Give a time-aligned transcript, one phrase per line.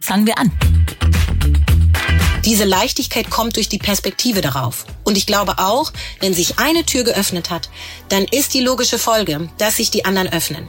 [0.00, 0.52] Fangen wir an.
[2.44, 4.86] Diese Leichtigkeit kommt durch die Perspektive darauf.
[5.02, 7.70] Und ich glaube auch, wenn sich eine Tür geöffnet hat,
[8.08, 10.68] dann ist die logische Folge, dass sich die anderen öffnen.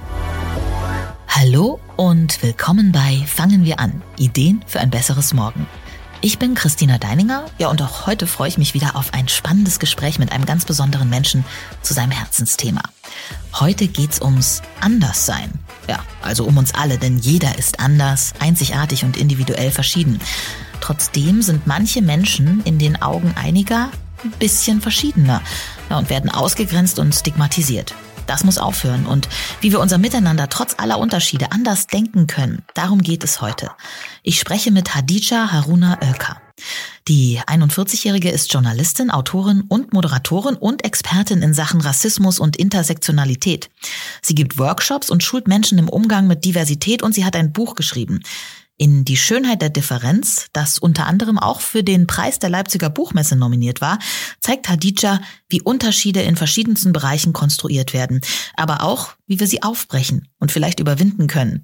[1.28, 4.02] Hallo und willkommen bei Fangen wir an.
[4.18, 5.68] Ideen für ein besseres Morgen.
[6.22, 9.78] Ich bin Christina Deininger, ja und auch heute freue ich mich wieder auf ein spannendes
[9.78, 11.46] Gespräch mit einem ganz besonderen Menschen
[11.84, 12.82] zu seinem Herzensthema.
[13.54, 15.52] Heute geht's ums Anderssein.
[15.88, 20.20] Ja, also um uns alle, denn jeder ist anders, einzigartig und individuell verschieden.
[20.82, 23.92] Trotzdem sind manche Menschen in den Augen einiger
[24.24, 25.42] ein bisschen verschiedener
[25.92, 27.94] ja, und werden ausgegrenzt und stigmatisiert.
[28.28, 29.30] Das muss aufhören und
[29.62, 33.72] wie wir unser Miteinander trotz aller Unterschiede anders denken können, darum geht es heute.
[34.22, 36.42] Ich spreche mit Hadija Haruna Oelker.
[37.08, 43.70] Die 41-Jährige ist Journalistin, Autorin und Moderatorin und Expertin in Sachen Rassismus und Intersektionalität.
[44.22, 47.76] Sie gibt Workshops und schult Menschen im Umgang mit Diversität und sie hat ein Buch
[47.76, 48.22] geschrieben.
[48.80, 53.36] In Die Schönheit der Differenz, das unter anderem auch für den Preis der Leipziger Buchmesse
[53.36, 53.98] nominiert war,
[54.40, 58.22] zeigt Hadija, wie Unterschiede in verschiedensten Bereichen konstruiert werden,
[58.56, 61.64] aber auch, wie wir sie aufbrechen und vielleicht überwinden können.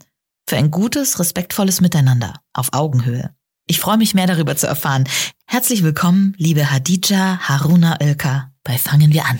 [0.50, 3.30] Für ein gutes, respektvolles Miteinander auf Augenhöhe.
[3.68, 5.08] Ich freue mich mehr darüber zu erfahren.
[5.46, 9.40] Herzlich willkommen, liebe Hadija Haruna Oelker bei Fangen wir an.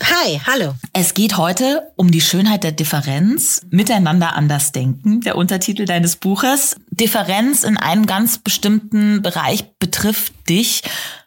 [0.00, 0.74] Hi, hallo.
[0.92, 6.76] Es geht heute um die Schönheit der Differenz, miteinander anders denken, der Untertitel deines Buches.
[6.90, 10.82] Differenz in einem ganz bestimmten Bereich betrifft dich,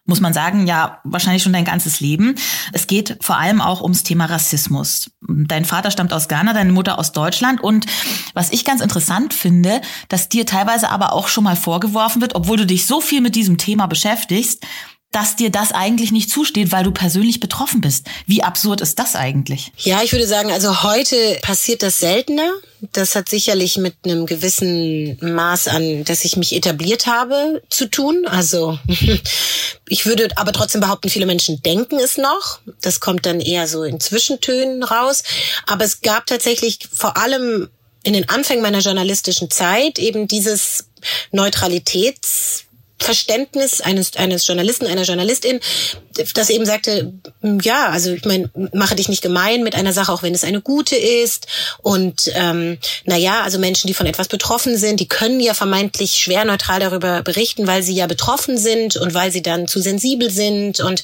[0.05, 2.35] muss man sagen, ja, wahrscheinlich schon dein ganzes Leben.
[2.71, 5.11] Es geht vor allem auch ums Thema Rassismus.
[5.21, 7.85] Dein Vater stammt aus Ghana, deine Mutter aus Deutschland und
[8.33, 12.57] was ich ganz interessant finde, dass dir teilweise aber auch schon mal vorgeworfen wird, obwohl
[12.57, 14.65] du dich so viel mit diesem Thema beschäftigst,
[15.11, 18.07] dass dir das eigentlich nicht zusteht, weil du persönlich betroffen bist.
[18.27, 19.73] Wie absurd ist das eigentlich?
[19.77, 22.49] Ja, ich würde sagen, also heute passiert das seltener.
[22.93, 28.25] Das hat sicherlich mit einem gewissen Maß an, dass ich mich etabliert habe, zu tun.
[28.25, 28.79] Also
[29.89, 32.59] ich würde aber trotzdem behaupten, viele Menschen denken es noch.
[32.81, 35.23] Das kommt dann eher so in Zwischentönen raus.
[35.67, 37.69] Aber es gab tatsächlich vor allem
[38.03, 40.85] in den Anfängen meiner journalistischen Zeit eben dieses
[41.31, 42.65] Neutralitäts
[43.03, 45.59] Verständnis eines, eines Journalisten, einer Journalistin,
[46.33, 47.13] das eben sagte,
[47.61, 50.61] ja, also ich meine, mache dich nicht gemein mit einer Sache, auch wenn es eine
[50.61, 51.47] gute ist.
[51.81, 56.19] Und ähm, na ja, also Menschen, die von etwas betroffen sind, die können ja vermeintlich
[56.19, 60.29] schwer neutral darüber berichten, weil sie ja betroffen sind und weil sie dann zu sensibel
[60.29, 61.03] sind und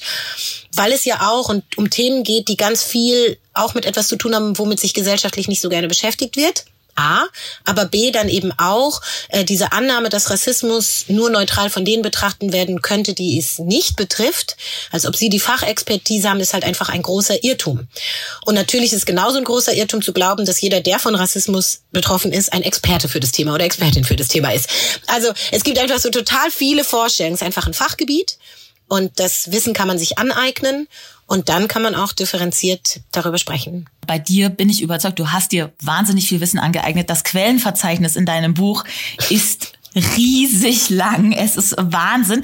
[0.72, 4.16] weil es ja auch und um Themen geht, die ganz viel auch mit etwas zu
[4.16, 6.64] tun haben, womit sich gesellschaftlich nicht so gerne beschäftigt wird.
[6.98, 7.26] A,
[7.64, 12.52] aber B dann eben auch äh, diese Annahme, dass Rassismus nur neutral von denen betrachten
[12.52, 14.56] werden könnte, die es nicht betrifft,
[14.90, 17.86] als ob sie die Fachexpertise haben, ist halt einfach ein großer Irrtum.
[18.44, 22.32] Und natürlich ist genauso ein großer Irrtum zu glauben, dass jeder, der von Rassismus betroffen
[22.32, 24.68] ist, ein Experte für das Thema oder Expertin für das Thema ist.
[25.06, 27.34] Also es gibt einfach so total viele Vorstellungen.
[27.34, 28.38] Es ist einfach ein Fachgebiet
[28.88, 30.88] und das Wissen kann man sich aneignen
[31.28, 33.84] und dann kann man auch differenziert darüber sprechen.
[34.06, 37.10] Bei dir bin ich überzeugt, du hast dir wahnsinnig viel Wissen angeeignet.
[37.10, 38.84] Das Quellenverzeichnis in deinem Buch
[39.28, 41.32] ist riesig lang.
[41.32, 42.42] Es ist Wahnsinn.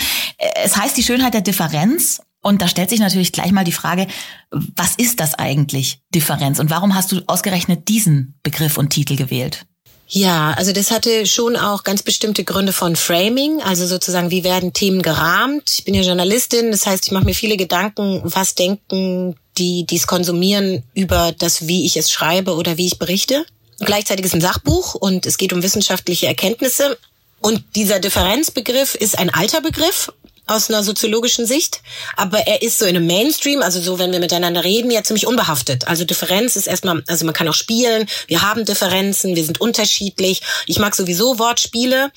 [0.62, 2.20] Es heißt die Schönheit der Differenz.
[2.42, 4.06] Und da stellt sich natürlich gleich mal die Frage,
[4.50, 6.58] was ist das eigentlich, Differenz?
[6.58, 9.64] Und warum hast du ausgerechnet diesen Begriff und Titel gewählt?
[10.06, 14.72] Ja, also das hatte schon auch ganz bestimmte Gründe von Framing, also sozusagen, wie werden
[14.72, 15.70] Themen gerahmt.
[15.78, 19.96] Ich bin ja Journalistin, das heißt, ich mache mir viele Gedanken, was denken die, die
[19.96, 23.46] es konsumieren, über das, wie ich es schreibe oder wie ich berichte.
[23.81, 26.99] Gleichzeitig ist ein Sachbuch und es geht um wissenschaftliche Erkenntnisse.
[27.40, 30.12] Und dieser Differenzbegriff ist ein alter Begriff
[30.46, 31.81] aus einer soziologischen Sicht,
[32.17, 35.26] aber er ist so in einem Mainstream, also so, wenn wir miteinander reden, ja ziemlich
[35.26, 35.88] unbehaftet.
[35.88, 40.43] Also Differenz ist erstmal, also man kann auch spielen, wir haben Differenzen, wir sind unterschiedlich.
[40.67, 42.11] Ich mag sowieso Wortspiele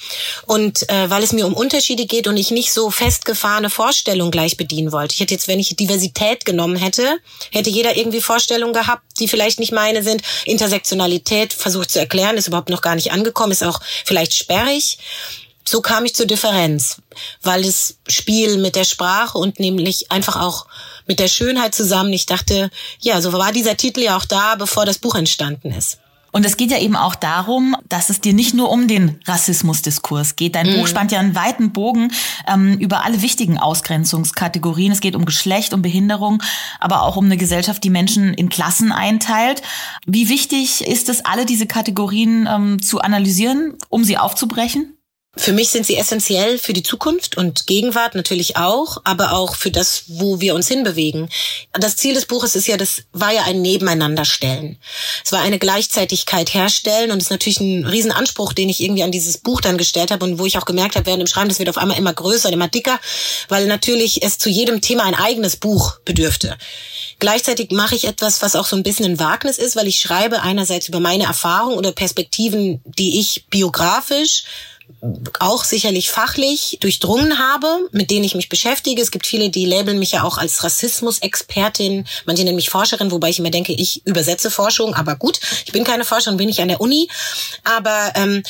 [0.46, 4.58] und äh, weil es mir um Unterschiede geht und ich nicht so festgefahrene Vorstellungen gleich
[4.58, 5.14] bedienen wollte.
[5.14, 7.20] Ich hätte jetzt, wenn ich Diversität genommen hätte,
[7.52, 10.22] hätte jeder irgendwie Vorstellungen gehabt, die vielleicht nicht meine sind.
[10.46, 14.98] Intersektionalität versucht zu erklären, ist überhaupt noch gar nicht angekommen, ist auch vielleicht sperrig.
[15.68, 17.02] So kam ich zur Differenz,
[17.42, 20.66] weil das Spiel mit der Sprache und nämlich einfach auch
[21.08, 22.70] mit der Schönheit zusammen, ich dachte,
[23.00, 26.00] ja, so war dieser Titel ja auch da, bevor das Buch entstanden ist.
[26.32, 30.36] Und es geht ja eben auch darum, dass es dir nicht nur um den Rassismusdiskurs
[30.36, 30.56] geht.
[30.56, 30.80] Dein mhm.
[30.80, 32.12] Buch spannt ja einen weiten Bogen
[32.48, 34.92] ähm, über alle wichtigen Ausgrenzungskategorien.
[34.92, 36.44] Es geht um Geschlecht, um Behinderung,
[36.80, 39.62] aber auch um eine Gesellschaft, die Menschen in Klassen einteilt.
[40.06, 44.97] Wie wichtig ist es, alle diese Kategorien ähm, zu analysieren, um sie aufzubrechen?
[45.38, 49.72] Für mich sind sie essentiell für die Zukunft und Gegenwart natürlich auch, aber auch für
[49.72, 51.30] das, wo wir uns hinbewegen.
[51.74, 54.78] Das Ziel des Buches ist ja, das war ja ein Nebeneinanderstellen.
[55.24, 59.38] Es war eine Gleichzeitigkeit herstellen und ist natürlich ein Riesenanspruch, den ich irgendwie an dieses
[59.38, 61.70] Buch dann gestellt habe und wo ich auch gemerkt habe, während dem Schreiben, das wird
[61.70, 63.00] auf einmal immer größer, immer dicker,
[63.48, 66.58] weil natürlich es zu jedem Thema ein eigenes Buch bedürfte.
[67.20, 70.42] Gleichzeitig mache ich etwas, was auch so ein bisschen ein Wagnis ist, weil ich schreibe
[70.42, 74.44] einerseits über meine Erfahrungen oder Perspektiven, die ich biografisch
[75.40, 79.02] auch sicherlich fachlich durchdrungen habe, mit denen ich mich beschäftige.
[79.02, 83.30] Es gibt viele, die labeln mich ja auch als Rassismus-Expertin, manche nennen mich Forscherin, wobei
[83.30, 86.68] ich immer denke, ich übersetze Forschung, aber gut, ich bin keine Forscherin, bin ich an
[86.68, 87.10] der Uni.
[87.64, 88.44] Aber ähm,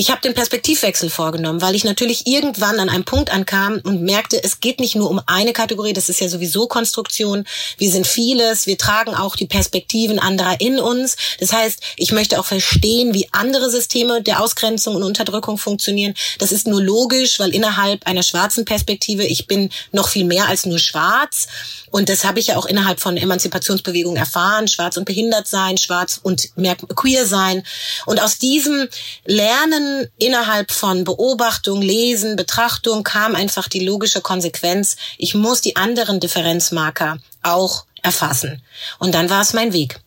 [0.00, 4.42] ich habe den Perspektivwechsel vorgenommen, weil ich natürlich irgendwann an einem Punkt ankam und merkte,
[4.42, 7.44] es geht nicht nur um eine Kategorie, das ist ja sowieso Konstruktion.
[7.76, 11.16] Wir sind vieles, wir tragen auch die Perspektiven anderer in uns.
[11.38, 16.14] Das heißt, ich möchte auch verstehen, wie andere Systeme der Ausgrenzung und Unterdrückung funktionieren.
[16.38, 20.64] Das ist nur logisch, weil innerhalb einer schwarzen Perspektive, ich bin noch viel mehr als
[20.64, 21.46] nur schwarz.
[21.90, 26.18] Und das habe ich ja auch innerhalb von Emanzipationsbewegungen erfahren, schwarz und behindert sein, schwarz
[26.22, 26.48] und
[26.96, 27.64] queer sein.
[28.06, 28.88] Und aus diesem
[29.26, 36.20] Lernen innerhalb von Beobachtung, Lesen, Betrachtung kam einfach die logische Konsequenz, ich muss die anderen
[36.20, 38.62] Differenzmarker auch erfassen.
[38.98, 40.00] Und dann war es mein Weg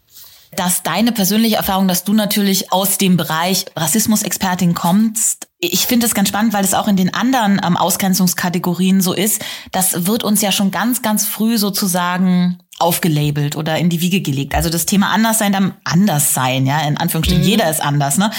[0.56, 6.14] dass deine persönliche Erfahrung, dass du natürlich aus dem Bereich Rassismusexpertin kommst, ich finde es
[6.14, 9.42] ganz spannend, weil es auch in den anderen ähm, Ausgrenzungskategorien so ist.
[9.72, 14.54] Das wird uns ja schon ganz, ganz früh sozusagen aufgelabelt oder in die Wiege gelegt.
[14.56, 17.50] Also das Thema Anderssein, dann Anderssein, ja, in Anführungsstrichen, mhm.
[17.50, 18.18] jeder ist anders.
[18.18, 18.30] Ne?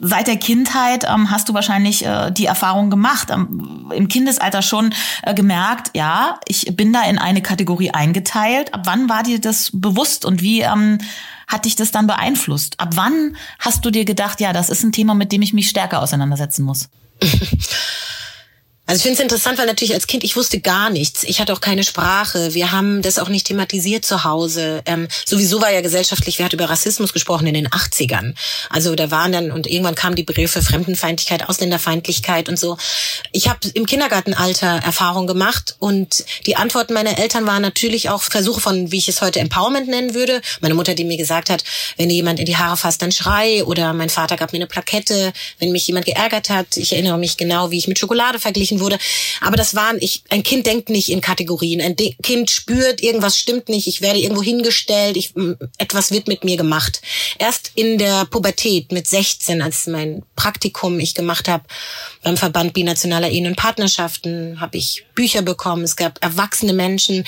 [0.00, 4.94] Seit der Kindheit ähm, hast du wahrscheinlich äh, die Erfahrung gemacht, ähm, im Kindesalter schon
[5.22, 8.72] äh, gemerkt, ja, ich bin da in eine Kategorie eingeteilt.
[8.72, 10.98] Ab wann war dir das bewusst und wie ähm,
[11.46, 12.80] hat dich das dann beeinflusst?
[12.80, 15.68] Ab wann hast du dir gedacht, ja, das ist ein Thema, mit dem ich mich
[15.68, 16.88] stärker auseinandersetzen muss?
[18.86, 21.22] Also ich finde es interessant, weil natürlich als Kind ich wusste gar nichts.
[21.22, 22.54] Ich hatte auch keine Sprache.
[22.54, 24.82] Wir haben das auch nicht thematisiert zu Hause.
[24.84, 28.34] Ähm, sowieso war ja gesellschaftlich, wir hatten über Rassismus gesprochen in den 80ern.
[28.68, 32.78] Also da waren dann und irgendwann kamen die Begriffe Fremdenfeindlichkeit, Ausländerfeindlichkeit und so.
[33.30, 38.60] Ich habe im Kindergartenalter Erfahrung gemacht und die Antworten meiner Eltern waren natürlich auch Versuche
[38.60, 40.42] von, wie ich es heute Empowerment nennen würde.
[40.60, 41.62] Meine Mutter, die mir gesagt hat,
[41.96, 43.62] wenn dir jemand in die Haare fasst, dann schrei.
[43.64, 46.76] Oder mein Vater gab mir eine Plakette, wenn mich jemand geärgert hat.
[46.76, 48.98] Ich erinnere mich genau, wie ich mit Schokolade verglichen wurde.
[49.40, 51.80] Aber das waren, ich, ein Kind denkt nicht in Kategorien.
[51.80, 55.32] Ein Kind spürt, irgendwas stimmt nicht, ich werde irgendwo hingestellt, ich,
[55.78, 57.02] etwas wird mit mir gemacht.
[57.38, 61.64] Erst in der Pubertät mit 16, als mein Praktikum ich gemacht habe
[62.22, 65.84] beim Verband Binationaler Ehen und Partnerschaften, habe ich Bücher bekommen.
[65.84, 67.24] Es gab erwachsene Menschen,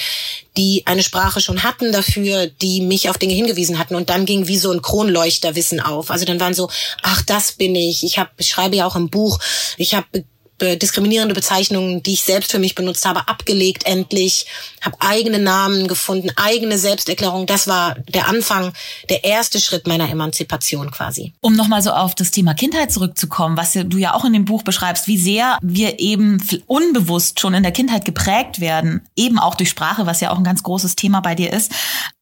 [0.56, 3.94] die eine Sprache schon hatten dafür, die mich auf Dinge hingewiesen hatten.
[3.94, 6.10] Und dann ging wie so ein Kronleuchterwissen auf.
[6.10, 6.68] Also dann waren so,
[7.02, 8.04] ach, das bin ich.
[8.04, 9.38] Ich, hab, ich schreibe ja auch im Buch,
[9.78, 10.24] ich habe
[10.62, 14.46] diskriminierende Bezeichnungen, die ich selbst für mich benutzt habe, abgelegt endlich,
[14.80, 17.46] habe eigene Namen gefunden, eigene Selbsterklärung.
[17.46, 18.72] Das war der Anfang,
[19.08, 21.32] der erste Schritt meiner Emanzipation quasi.
[21.40, 24.62] Um nochmal so auf das Thema Kindheit zurückzukommen, was du ja auch in dem Buch
[24.62, 29.70] beschreibst, wie sehr wir eben unbewusst schon in der Kindheit geprägt werden, eben auch durch
[29.70, 31.72] Sprache, was ja auch ein ganz großes Thema bei dir ist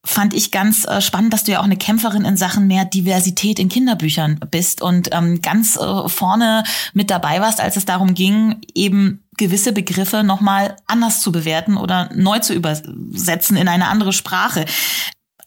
[0.05, 3.59] fand ich ganz äh, spannend, dass du ja auch eine Kämpferin in Sachen mehr Diversität
[3.59, 6.65] in Kinderbüchern bist und ähm, ganz äh, vorne
[6.95, 12.11] mit dabei warst, als es darum ging, eben gewisse Begriffe nochmal anders zu bewerten oder
[12.15, 14.65] neu zu übersetzen in eine andere Sprache.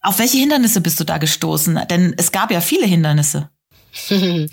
[0.02, 1.80] Auf welche Hindernisse bist du da gestoßen?
[1.90, 3.50] Denn es gab ja viele Hindernisse.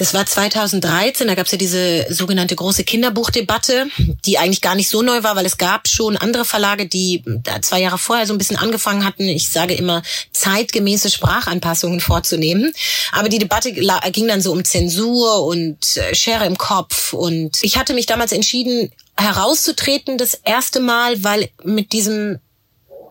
[0.00, 3.88] Das war 2013, da gab es ja diese sogenannte große Kinderbuchdebatte,
[4.24, 7.22] die eigentlich gar nicht so neu war, weil es gab schon andere Verlage, die
[7.60, 10.02] zwei Jahre vorher so ein bisschen angefangen hatten, ich sage immer,
[10.32, 12.72] zeitgemäße Sprachanpassungen vorzunehmen.
[13.12, 17.12] Aber die Debatte ging dann so um Zensur und äh, Schere im Kopf.
[17.12, 22.38] Und ich hatte mich damals entschieden, herauszutreten, das erste Mal, weil mit diesem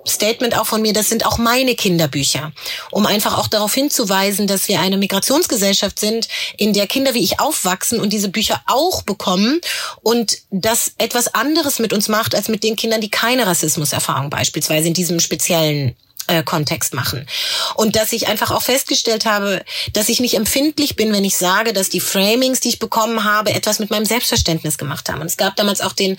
[0.08, 2.52] Statement auch von mir, das sind auch meine Kinderbücher,
[2.92, 6.28] um einfach auch darauf hinzuweisen, dass wir eine Migrationsgesellschaft sind,
[6.58, 9.62] in der Kinder wie ich aufwachsen und diese Bücher auch bekommen
[10.02, 14.88] und das etwas anderes mit uns macht als mit den Kindern, die keine Rassismuserfahrung beispielsweise
[14.88, 15.96] in diesem speziellen
[16.30, 17.28] äh, Kontext machen.
[17.76, 21.74] Und dass ich einfach auch festgestellt habe, dass ich nicht empfindlich bin, wenn ich sage,
[21.74, 25.22] dass die Framings, die ich bekommen habe, etwas mit meinem Selbstverständnis gemacht haben.
[25.22, 26.18] Und es gab damals auch den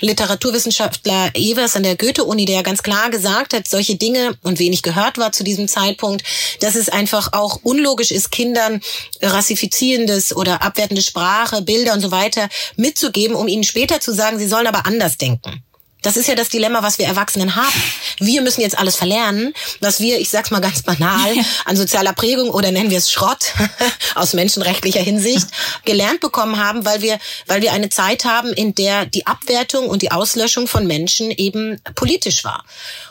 [0.00, 5.18] Literaturwissenschaftler Evers an der Goethe-Uni, der ganz klar gesagt hat, solche Dinge und wenig gehört
[5.18, 6.24] war zu diesem Zeitpunkt,
[6.60, 8.80] dass es einfach auch unlogisch ist, Kindern
[9.20, 14.48] rassifizierendes oder abwertende Sprache, Bilder und so weiter mitzugeben, um ihnen später zu sagen, sie
[14.48, 15.62] sollen aber anders denken.
[16.02, 17.82] Das ist ja das Dilemma, was wir Erwachsenen haben.
[18.18, 21.32] Wir müssen jetzt alles verlernen, was wir, ich sag's mal ganz banal,
[21.64, 23.54] an sozialer Prägung oder nennen wir es Schrott
[24.14, 25.46] aus menschenrechtlicher Hinsicht
[25.84, 30.02] gelernt bekommen haben, weil wir, weil wir eine Zeit haben, in der die Abwertung und
[30.02, 32.64] die Auslöschung von Menschen eben politisch war.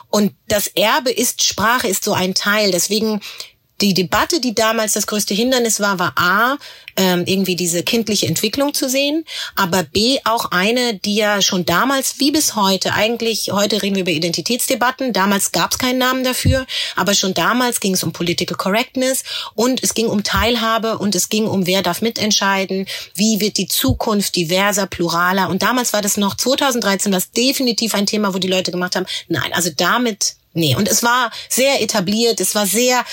[0.09, 2.71] Und das Erbe ist Sprache, ist so ein Teil.
[2.71, 3.21] Deswegen
[3.81, 6.57] die Debatte, die damals das größte Hindernis war, war A,
[6.97, 12.19] ähm, irgendwie diese kindliche Entwicklung zu sehen, aber B, auch eine, die ja schon damals
[12.19, 16.65] wie bis heute, eigentlich, heute reden wir über Identitätsdebatten, damals gab es keinen Namen dafür,
[16.95, 19.23] aber schon damals ging es um Political Correctness
[19.55, 22.85] und es ging um Teilhabe und es ging um, wer darf mitentscheiden,
[23.15, 28.05] wie wird die Zukunft diverser, pluraler und damals war das noch 2013, was definitiv ein
[28.05, 32.41] Thema, wo die Leute gemacht haben, nein, also damit Nee, und es war sehr etabliert,
[32.41, 33.05] es war sehr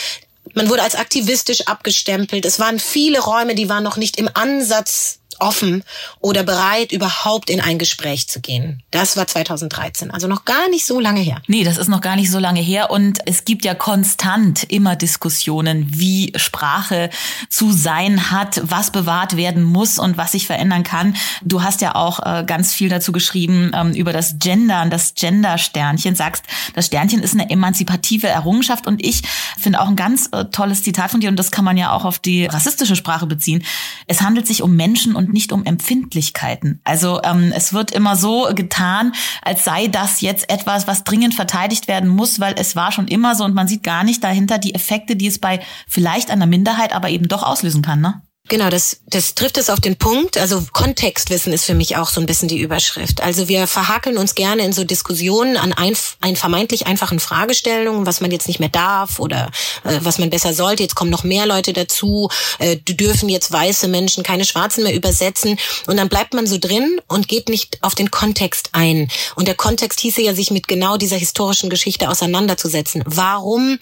[0.54, 2.44] man wurde als aktivistisch abgestempelt.
[2.44, 5.82] Es waren viele Räume, die waren noch nicht im Ansatz offen
[6.20, 8.82] oder bereit, überhaupt in ein Gespräch zu gehen.
[8.90, 11.40] Das war 2013, also noch gar nicht so lange her.
[11.46, 12.90] Nee, das ist noch gar nicht so lange her.
[12.90, 17.10] Und es gibt ja konstant immer Diskussionen, wie Sprache
[17.48, 21.16] zu sein hat, was bewahrt werden muss und was sich verändern kann.
[21.42, 26.14] Du hast ja auch äh, ganz viel dazu geschrieben ähm, über das Gendern, das Gender-Sternchen.
[26.14, 28.86] Sagst, das Sternchen ist eine emanzipative Errungenschaft.
[28.86, 29.22] Und ich
[29.58, 32.04] finde auch ein ganz äh, tolles Zitat von dir, und das kann man ja auch
[32.04, 33.64] auf die rassistische Sprache beziehen.
[34.06, 36.80] Es handelt sich um Menschen und und nicht um Empfindlichkeiten.
[36.84, 41.86] Also ähm, es wird immer so getan, als sei das jetzt etwas, was dringend verteidigt
[41.86, 44.74] werden muss, weil es war schon immer so und man sieht gar nicht dahinter die
[44.74, 48.00] Effekte, die es bei vielleicht einer Minderheit aber eben doch auslösen kann.
[48.00, 48.22] Ne?
[48.48, 50.38] Genau, das, das trifft es auf den Punkt.
[50.38, 53.22] Also Kontextwissen ist für mich auch so ein bisschen die Überschrift.
[53.22, 58.22] Also wir verhakeln uns gerne in so Diskussionen an ein, ein vermeintlich einfachen Fragestellungen, was
[58.22, 59.50] man jetzt nicht mehr darf oder
[59.84, 60.82] äh, was man besser sollte.
[60.82, 62.30] Jetzt kommen noch mehr Leute dazu.
[62.58, 65.58] Äh, dürfen jetzt weiße Menschen keine Schwarzen mehr übersetzen.
[65.86, 69.10] Und dann bleibt man so drin und geht nicht auf den Kontext ein.
[69.34, 73.02] Und der Kontext hieße ja, sich mit genau dieser historischen Geschichte auseinanderzusetzen.
[73.04, 73.78] Warum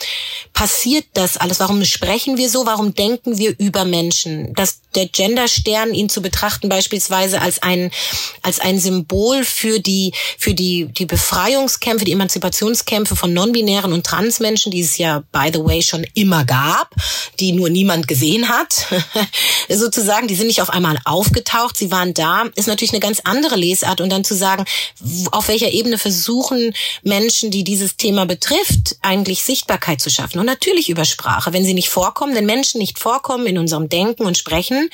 [0.53, 1.61] passiert das alles?
[1.61, 2.67] Warum sprechen wir so?
[2.67, 4.56] Warum denken wir über Menschen?
[4.57, 7.91] Dass der Genderstern ihn zu betrachten beispielsweise als ein
[8.43, 14.73] als ein Symbol für die für die die Befreiungskämpfe, die Emanzipationskämpfe von non-binären und Transmenschen,
[14.73, 16.95] die es ja by the way schon immer gab,
[17.41, 18.87] die nur niemand gesehen hat,
[19.69, 23.57] sozusagen, die sind nicht auf einmal aufgetaucht, sie waren da, ist natürlich eine ganz andere
[23.57, 24.01] Lesart.
[24.01, 24.65] Und dann zu sagen,
[25.33, 30.39] auf welcher Ebene versuchen Menschen, die dieses Thema betrifft, eigentlich Sichtbarkeit zu schaffen?
[30.39, 34.25] Und natürlich über Sprache, wenn sie nicht vorkommen, wenn Menschen nicht vorkommen in unserem Denken
[34.25, 34.91] und sprechen,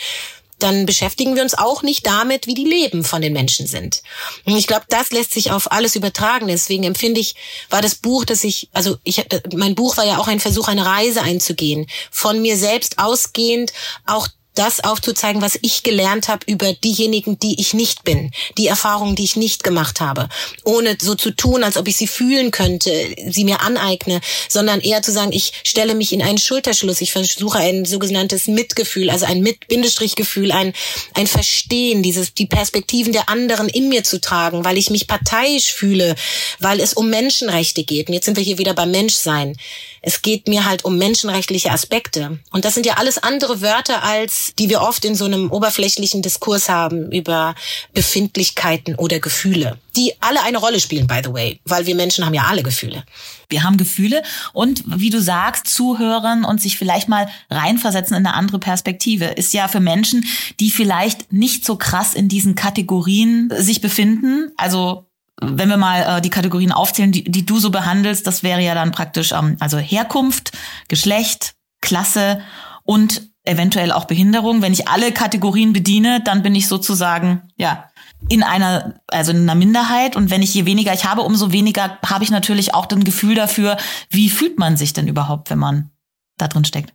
[0.58, 4.02] dann beschäftigen wir uns auch nicht damit, wie die Leben von den Menschen sind.
[4.44, 6.46] Und ich glaube, das lässt sich auf alles übertragen.
[6.46, 7.34] Deswegen empfinde ich,
[7.68, 10.86] war das Buch, das ich, also ich, mein Buch war ja auch ein Versuch, eine
[10.86, 13.72] Reise einzugehen, von mir selbst ausgehend,
[14.06, 19.16] auch das aufzuzeigen, was ich gelernt habe über diejenigen, die ich nicht bin, die Erfahrungen,
[19.16, 20.28] die ich nicht gemacht habe,
[20.64, 22.90] ohne so zu tun, als ob ich sie fühlen könnte,
[23.28, 27.58] sie mir aneigne, sondern eher zu sagen, ich stelle mich in einen Schulterschluss, ich versuche
[27.58, 30.72] ein sogenanntes Mitgefühl, also ein mit Bindestrichgefühl, ein
[31.14, 35.72] ein Verstehen, dieses die Perspektiven der anderen in mir zu tragen, weil ich mich parteiisch
[35.72, 36.14] fühle,
[36.58, 38.08] weil es um Menschenrechte geht.
[38.08, 39.56] Und jetzt sind wir hier wieder beim Menschsein.
[40.02, 42.40] Es geht mir halt um menschenrechtliche Aspekte.
[42.50, 46.22] Und das sind ja alles andere Wörter als die wir oft in so einem oberflächlichen
[46.22, 47.54] Diskurs haben über
[47.94, 52.34] Befindlichkeiten oder Gefühle, die alle eine Rolle spielen, by the way, weil wir Menschen haben
[52.34, 53.04] ja alle Gefühle.
[53.48, 58.34] Wir haben Gefühle und wie du sagst, zuhören und sich vielleicht mal reinversetzen in eine
[58.34, 60.24] andere Perspektive ist ja für Menschen,
[60.58, 65.06] die vielleicht nicht so krass in diesen Kategorien sich befinden, also
[65.40, 68.74] wenn wir mal äh, die Kategorien aufzählen, die, die du so behandelst, das wäre ja
[68.74, 70.52] dann praktisch ähm, also Herkunft,
[70.88, 72.42] Geschlecht, Klasse
[72.84, 74.62] und eventuell auch Behinderung.
[74.62, 77.88] Wenn ich alle Kategorien bediene, dann bin ich sozusagen, ja,
[78.28, 80.14] in einer, also in einer Minderheit.
[80.14, 83.34] Und wenn ich je weniger ich habe, umso weniger habe ich natürlich auch ein Gefühl
[83.34, 83.76] dafür,
[84.10, 85.90] wie fühlt man sich denn überhaupt, wenn man
[86.38, 86.94] da drin steckt.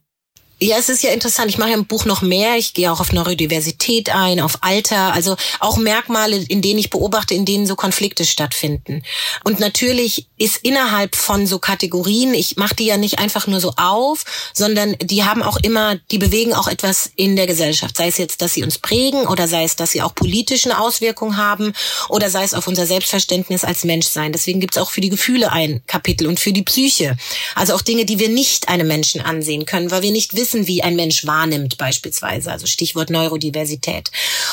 [0.60, 1.52] Ja, es ist ja interessant.
[1.52, 2.58] Ich mache im Buch noch mehr.
[2.58, 7.36] Ich gehe auch auf Neurodiversität ein, auf Alter, also auch Merkmale, in denen ich beobachte,
[7.36, 9.04] in denen so Konflikte stattfinden.
[9.44, 13.74] Und natürlich ist innerhalb von so Kategorien, ich mache die ja nicht einfach nur so
[13.78, 17.96] auf, sondern die haben auch immer, die bewegen auch etwas in der Gesellschaft.
[17.96, 21.38] Sei es jetzt, dass sie uns prägen oder sei es, dass sie auch politischen Auswirkungen
[21.38, 21.74] haben
[22.10, 24.32] oder sei es auf unser Selbstverständnis als Mensch sein.
[24.32, 27.16] Deswegen gibt's auch für die Gefühle ein Kapitel und für die Psyche.
[27.54, 30.68] Also auch Dinge, die wir nicht einem Menschen ansehen können, weil wir nicht wissen, wissen,
[30.68, 34.12] wie ein Mensch wahrnimmt beispielsweise, also Stichwort Neurodiversität.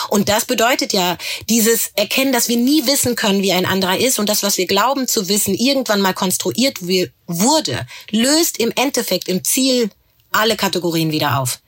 [0.09, 1.17] Und das bedeutet ja
[1.49, 4.67] dieses Erkennen, dass wir nie wissen können, wie ein anderer ist und das, was wir
[4.67, 6.79] glauben zu wissen, irgendwann mal konstruiert
[7.27, 9.91] wurde, löst im Endeffekt im Ziel
[10.33, 11.61] alle Kategorien wieder auf.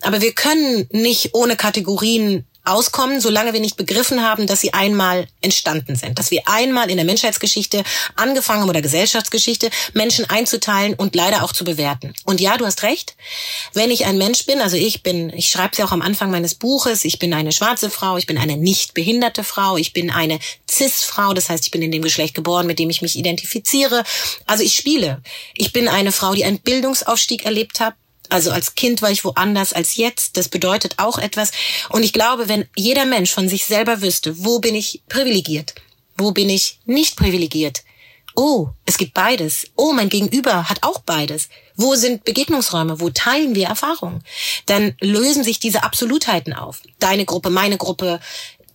[0.00, 5.26] Aber wir können nicht ohne Kategorien auskommen, solange wir nicht begriffen haben, dass sie einmal
[5.40, 7.84] entstanden sind, dass wir einmal in der Menschheitsgeschichte
[8.16, 12.14] angefangen haben oder Gesellschaftsgeschichte Menschen einzuteilen und leider auch zu bewerten.
[12.24, 13.16] Und ja, du hast recht.
[13.72, 16.30] Wenn ich ein Mensch bin, also ich bin, ich schreibe es ja auch am Anfang
[16.30, 20.10] meines Buches, ich bin eine schwarze Frau, ich bin eine nicht behinderte Frau, ich bin
[20.10, 20.38] eine
[20.70, 24.04] cis-Frau, das heißt, ich bin in dem Geschlecht geboren, mit dem ich mich identifiziere.
[24.46, 25.22] Also ich spiele.
[25.54, 27.94] Ich bin eine Frau, die einen Bildungsaufstieg erlebt hat,
[28.30, 30.36] also als Kind war ich woanders als jetzt.
[30.36, 31.52] Das bedeutet auch etwas.
[31.90, 35.74] Und ich glaube, wenn jeder Mensch von sich selber wüsste, wo bin ich privilegiert,
[36.16, 37.82] wo bin ich nicht privilegiert.
[38.38, 39.66] Oh, es gibt beides.
[39.76, 41.48] Oh, mein Gegenüber hat auch beides.
[41.74, 43.00] Wo sind Begegnungsräume?
[43.00, 44.22] Wo teilen wir Erfahrungen?
[44.66, 46.82] Dann lösen sich diese Absolutheiten auf.
[46.98, 48.20] Deine Gruppe, meine Gruppe,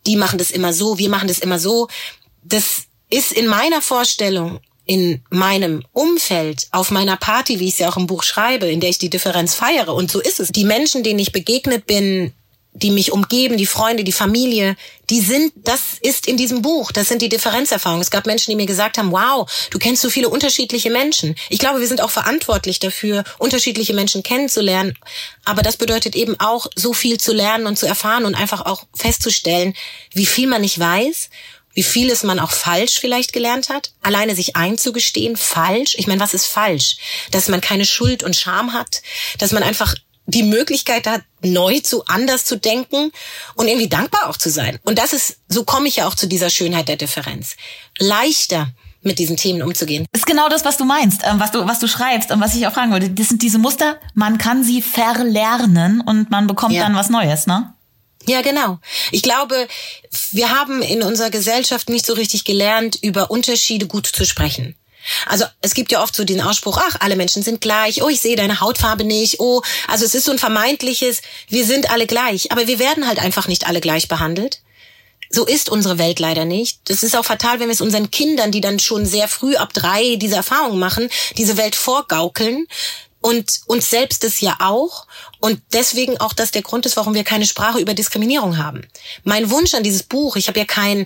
[0.07, 1.87] die machen das immer so, wir machen das immer so.
[2.43, 7.89] Das ist in meiner Vorstellung in meinem Umfeld, auf meiner Party, wie ich es ja
[7.89, 9.93] auch im Buch schreibe, in der ich die Differenz feiere.
[9.93, 10.51] Und so ist es.
[10.51, 12.33] Die Menschen, denen ich begegnet bin,
[12.73, 14.77] die mich umgeben, die Freunde, die Familie,
[15.09, 18.01] die sind, das ist in diesem Buch, das sind die Differenzerfahrungen.
[18.01, 21.35] Es gab Menschen, die mir gesagt haben, wow, du kennst so viele unterschiedliche Menschen.
[21.49, 24.97] Ich glaube, wir sind auch verantwortlich dafür, unterschiedliche Menschen kennenzulernen.
[25.43, 28.83] Aber das bedeutet eben auch, so viel zu lernen und zu erfahren und einfach auch
[28.95, 29.73] festzustellen,
[30.13, 31.29] wie viel man nicht weiß
[31.73, 35.95] wie vieles man auch falsch vielleicht gelernt hat, alleine sich einzugestehen, falsch.
[35.97, 36.97] Ich meine, was ist falsch?
[37.31, 39.01] Dass man keine Schuld und Scham hat,
[39.37, 43.11] dass man einfach die Möglichkeit hat, neu zu anders zu denken
[43.55, 44.79] und irgendwie dankbar auch zu sein.
[44.83, 47.55] Und das ist, so komme ich ja auch zu dieser Schönheit der Differenz.
[47.97, 50.05] Leichter mit diesen Themen umzugehen.
[50.11, 52.67] Ist genau das, was du meinst, ähm, was du, was du schreibst und was ich
[52.67, 53.09] auch fragen wollte.
[53.09, 56.83] Das sind diese Muster, man kann sie verlernen und man bekommt ja.
[56.83, 57.73] dann was Neues, ne?
[58.27, 58.79] Ja, genau.
[59.11, 59.67] Ich glaube,
[60.31, 64.75] wir haben in unserer Gesellschaft nicht so richtig gelernt, über Unterschiede gut zu sprechen.
[65.25, 68.21] Also es gibt ja oft so den Ausspruch, ach, alle Menschen sind gleich, oh, ich
[68.21, 72.51] sehe deine Hautfarbe nicht, oh, also es ist so ein vermeintliches, wir sind alle gleich,
[72.51, 74.61] aber wir werden halt einfach nicht alle gleich behandelt.
[75.33, 76.81] So ist unsere Welt leider nicht.
[76.85, 79.71] Das ist auch fatal, wenn wir es unseren Kindern, die dann schon sehr früh ab
[79.73, 82.67] drei diese Erfahrung machen, diese Welt vorgaukeln
[83.21, 85.05] und uns selbst es ja auch.
[85.39, 88.87] Und deswegen auch das der Grund ist, warum wir keine Sprache über Diskriminierung haben.
[89.23, 91.05] Mein Wunsch an dieses Buch, ich habe ja kein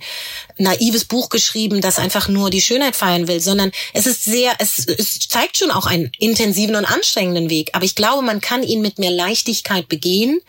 [0.57, 4.87] naives Buch geschrieben, das einfach nur die Schönheit feiern will, sondern es ist sehr, es,
[4.87, 7.71] es zeigt schon auch einen intensiven und anstrengenden Weg.
[7.73, 10.39] Aber ich glaube, man kann ihn mit mehr Leichtigkeit begehen.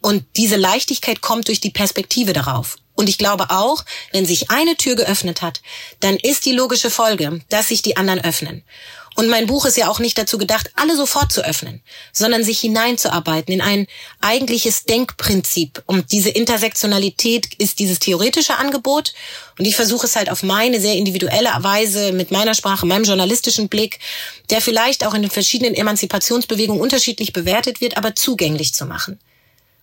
[0.00, 2.76] Und diese Leichtigkeit kommt durch die Perspektive darauf.
[2.94, 5.62] Und ich glaube auch, wenn sich eine Tür geöffnet hat,
[6.00, 8.64] dann ist die logische Folge, dass sich die anderen öffnen.
[9.14, 12.60] Und mein Buch ist ja auch nicht dazu gedacht, alle sofort zu öffnen, sondern sich
[12.60, 13.86] hineinzuarbeiten in ein
[14.20, 15.82] eigentliches Denkprinzip.
[15.86, 19.12] Und diese Intersektionalität ist dieses theoretische Angebot.
[19.58, 23.68] Und ich versuche es halt auf meine sehr individuelle Weise mit meiner Sprache, meinem journalistischen
[23.68, 23.98] Blick,
[24.50, 29.18] der vielleicht auch in den verschiedenen Emanzipationsbewegungen unterschiedlich bewertet wird, aber zugänglich zu machen.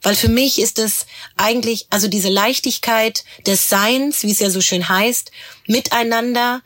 [0.01, 4.61] Weil für mich ist es eigentlich, also diese Leichtigkeit des Seins, wie es ja so
[4.61, 5.31] schön heißt,
[5.67, 6.61] miteinander,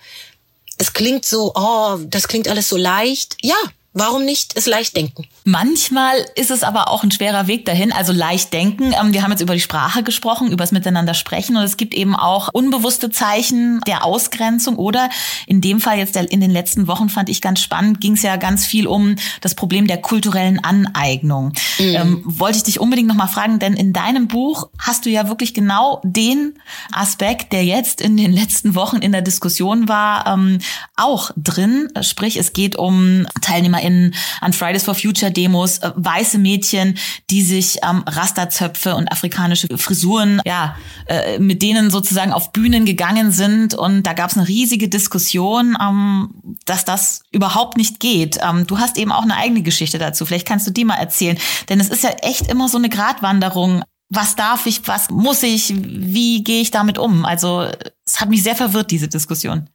[0.84, 3.38] es klingt so, oh, das klingt alles so leicht.
[3.42, 3.56] Ja,
[3.96, 5.26] Warum nicht es leicht denken?
[5.44, 7.92] Manchmal ist es aber auch ein schwerer Weg dahin.
[7.92, 8.94] Also leicht denken.
[9.00, 11.56] Ähm, wir haben jetzt über die Sprache gesprochen, über das Miteinander sprechen.
[11.58, 14.78] Und es gibt eben auch unbewusste Zeichen der Ausgrenzung.
[14.78, 15.10] Oder
[15.46, 18.38] in dem Fall jetzt in den letzten Wochen fand ich ganz spannend, ging es ja
[18.38, 21.54] ganz viel um das Problem der kulturellen Aneignung.
[21.78, 21.96] Mhm.
[21.96, 25.54] Ähm, wollte ich dich unbedingt nochmal fragen, denn in deinem Buch hast du ja wirklich
[25.54, 26.58] genau den
[26.92, 30.58] Aspekt, der jetzt in den letzten Wochen in der Diskussion war, ähm,
[30.96, 31.90] auch drin.
[32.02, 36.98] Sprich, es geht um Teilnehmer in, an Fridays for Future Demos, äh, weiße Mädchen,
[37.30, 40.76] die sich ähm, Rasterzöpfe und afrikanische Frisuren, ja,
[41.08, 43.74] äh, mit denen sozusagen auf Bühnen gegangen sind.
[43.74, 46.30] Und da gab es eine riesige Diskussion, ähm,
[46.66, 48.40] dass das überhaupt nicht geht.
[48.42, 50.26] Ähm, du hast eben auch eine eigene Geschichte dazu.
[50.26, 51.38] Vielleicht kannst du die mal erzählen.
[51.70, 53.84] Denn es ist ja echt immer so eine Gratwanderung.
[54.10, 57.26] Was darf ich, was muss ich, wie gehe ich damit um?
[57.26, 57.68] Also
[58.06, 59.70] es hat mich sehr verwirrt, diese Diskussion.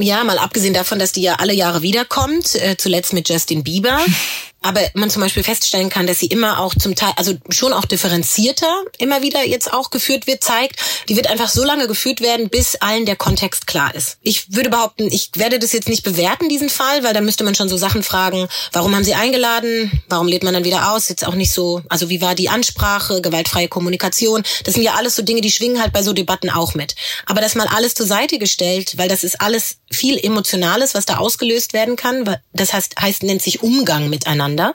[0.00, 3.98] Ja, mal abgesehen davon, dass die ja alle Jahre wiederkommt, äh, zuletzt mit Justin Bieber.
[4.60, 7.84] aber man zum Beispiel feststellen kann, dass sie immer auch zum Teil, also schon auch
[7.84, 12.48] differenzierter immer wieder jetzt auch geführt wird, zeigt, die wird einfach so lange geführt werden,
[12.48, 14.18] bis allen der Kontext klar ist.
[14.22, 17.54] Ich würde behaupten, ich werde das jetzt nicht bewerten, diesen Fall, weil da müsste man
[17.54, 21.24] schon so Sachen fragen, warum haben sie eingeladen, warum lädt man dann wieder aus, jetzt
[21.24, 25.22] auch nicht so, also wie war die Ansprache, gewaltfreie Kommunikation, das sind ja alles so
[25.22, 26.96] Dinge, die schwingen halt bei so Debatten auch mit.
[27.26, 31.18] Aber das mal alles zur Seite gestellt, weil das ist alles viel Emotionales, was da
[31.18, 32.18] ausgelöst werden kann,
[32.52, 34.74] das heißt, heißt nennt sich Umgang miteinander miteinander,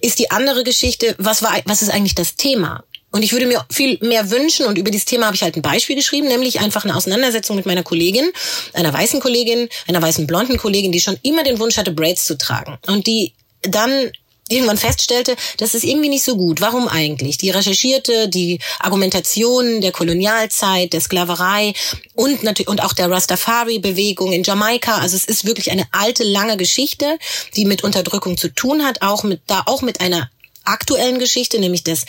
[0.00, 2.84] ist die andere Geschichte, was war, was ist eigentlich das Thema?
[3.10, 5.62] Und ich würde mir viel mehr wünschen, und über dieses Thema habe ich halt ein
[5.62, 8.30] Beispiel geschrieben, nämlich einfach eine Auseinandersetzung mit meiner Kollegin,
[8.72, 12.38] einer weißen Kollegin, einer weißen blonden Kollegin, die schon immer den Wunsch hatte, Braids zu
[12.38, 12.78] tragen.
[12.86, 14.10] Und die dann
[14.52, 16.60] irgendwann feststellte, das ist irgendwie nicht so gut.
[16.60, 17.38] Warum eigentlich?
[17.38, 21.74] Die recherchierte die Argumentation der Kolonialzeit, der Sklaverei
[22.14, 24.98] und natürlich und auch der Rastafari-Bewegung in Jamaika.
[24.98, 27.18] Also es ist wirklich eine alte, lange Geschichte,
[27.56, 30.30] die mit Unterdrückung zu tun hat, auch mit da auch mit einer
[30.64, 32.06] aktuellen Geschichte, nämlich dass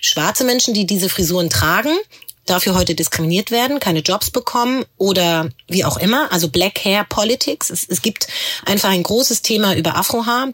[0.00, 1.96] schwarze Menschen, die diese Frisuren tragen,
[2.50, 6.30] dafür heute diskriminiert werden, keine Jobs bekommen oder wie auch immer.
[6.32, 7.70] Also Black Hair Politics.
[7.70, 8.26] Es, es gibt
[8.64, 10.48] einfach ein großes Thema über Afrohaar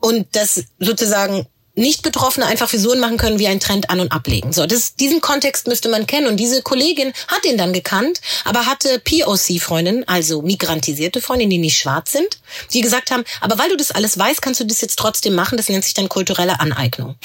[0.00, 4.52] und das sozusagen nicht Betroffene einfach Frisuren machen können wie ein Trend an- und ablegen.
[4.52, 6.26] So, das, diesen Kontext müsste man kennen.
[6.26, 11.78] Und diese Kollegin hat den dann gekannt, aber hatte POC-Freundinnen, also migrantisierte Freundinnen, die nicht
[11.78, 12.40] schwarz sind,
[12.72, 15.56] die gesagt haben, aber weil du das alles weißt, kannst du das jetzt trotzdem machen.
[15.56, 17.16] Das nennt sich dann kulturelle Aneignung.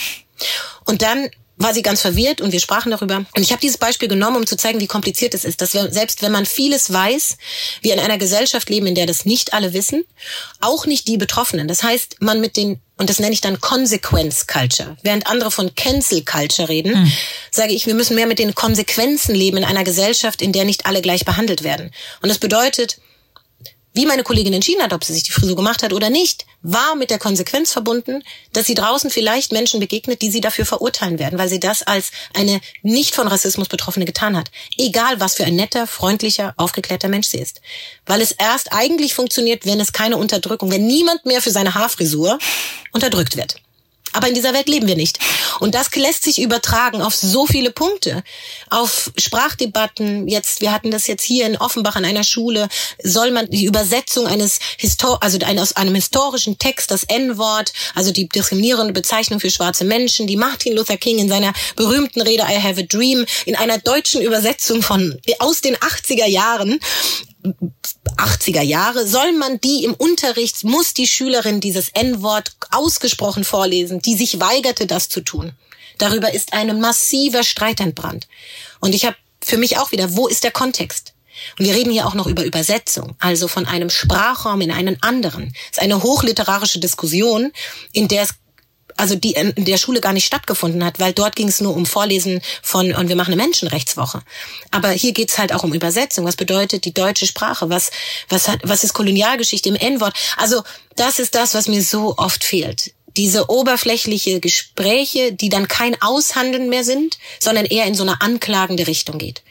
[0.85, 3.17] Und dann war sie ganz verwirrt und wir sprachen darüber.
[3.17, 5.91] Und ich habe dieses Beispiel genommen, um zu zeigen, wie kompliziert es ist, dass wir,
[5.91, 7.37] selbst wenn man vieles weiß,
[7.81, 10.03] wir in einer Gesellschaft leben, in der das nicht alle wissen,
[10.59, 11.67] auch nicht die Betroffenen.
[11.67, 14.95] Das heißt, man mit den und das nenne ich dann Consequence Culture.
[15.03, 17.11] Während andere von Cancel Culture reden, hm.
[17.51, 20.85] sage ich, wir müssen mehr mit den Konsequenzen leben in einer Gesellschaft, in der nicht
[20.85, 21.91] alle gleich behandelt werden.
[22.21, 22.99] Und das bedeutet,
[23.95, 26.95] wie meine Kollegin entschieden hat, ob sie sich die Frisur gemacht hat oder nicht, war
[26.95, 31.39] mit der Konsequenz verbunden, dass sie draußen vielleicht Menschen begegnet, die sie dafür verurteilen werden,
[31.39, 34.51] weil sie das als eine nicht von Rassismus Betroffene getan hat.
[34.77, 37.61] Egal, was für ein netter, freundlicher, aufgeklärter Mensch sie ist.
[38.05, 42.37] Weil es erst eigentlich funktioniert, wenn es keine Unterdrückung, wenn niemand mehr für seine Haarfrisur
[42.91, 43.55] unterdrückt wird.
[44.15, 45.19] Aber in dieser Welt leben wir nicht.
[45.59, 48.23] Und das lässt sich übertragen auf so viele Punkte.
[48.69, 50.27] Auf Sprachdebatten.
[50.27, 52.69] Jetzt, wir hatten das jetzt hier in Offenbach an einer Schule.
[53.03, 58.27] Soll man die Übersetzung eines Histor also aus einem historischen Text, das N-Wort, also die
[58.27, 62.81] diskriminierende Bezeichnung für schwarze Menschen, die Martin Luther King in seiner berühmten Rede I Have
[62.81, 66.79] a Dream in einer deutschen Übersetzung von aus den 80er Jahren
[68.17, 74.15] 80er Jahre, soll man die im Unterricht, muss die Schülerin dieses N-Wort ausgesprochen vorlesen, die
[74.15, 75.53] sich weigerte, das zu tun.
[75.97, 78.27] Darüber ist ein massiver Streit entbrannt.
[78.79, 81.13] Und ich habe für mich auch wieder, wo ist der Kontext?
[81.59, 85.53] Und wir reden hier auch noch über Übersetzung, also von einem Sprachraum in einen anderen.
[85.71, 87.51] Es ist eine hochliterarische Diskussion,
[87.91, 88.29] in der es
[88.97, 91.85] also die in der Schule gar nicht stattgefunden hat, weil dort ging es nur um
[91.85, 94.21] Vorlesen von und wir machen eine Menschenrechtswoche.
[94.71, 96.25] Aber hier geht's halt auch um Übersetzung.
[96.25, 97.69] Was bedeutet die deutsche Sprache?
[97.69, 97.91] Was
[98.29, 100.15] was hat was ist Kolonialgeschichte im N-Wort?
[100.37, 100.63] Also
[100.95, 102.93] das ist das, was mir so oft fehlt.
[103.17, 108.87] Diese oberflächliche Gespräche, die dann kein Aushandeln mehr sind, sondern eher in so eine anklagende
[108.87, 109.41] Richtung geht.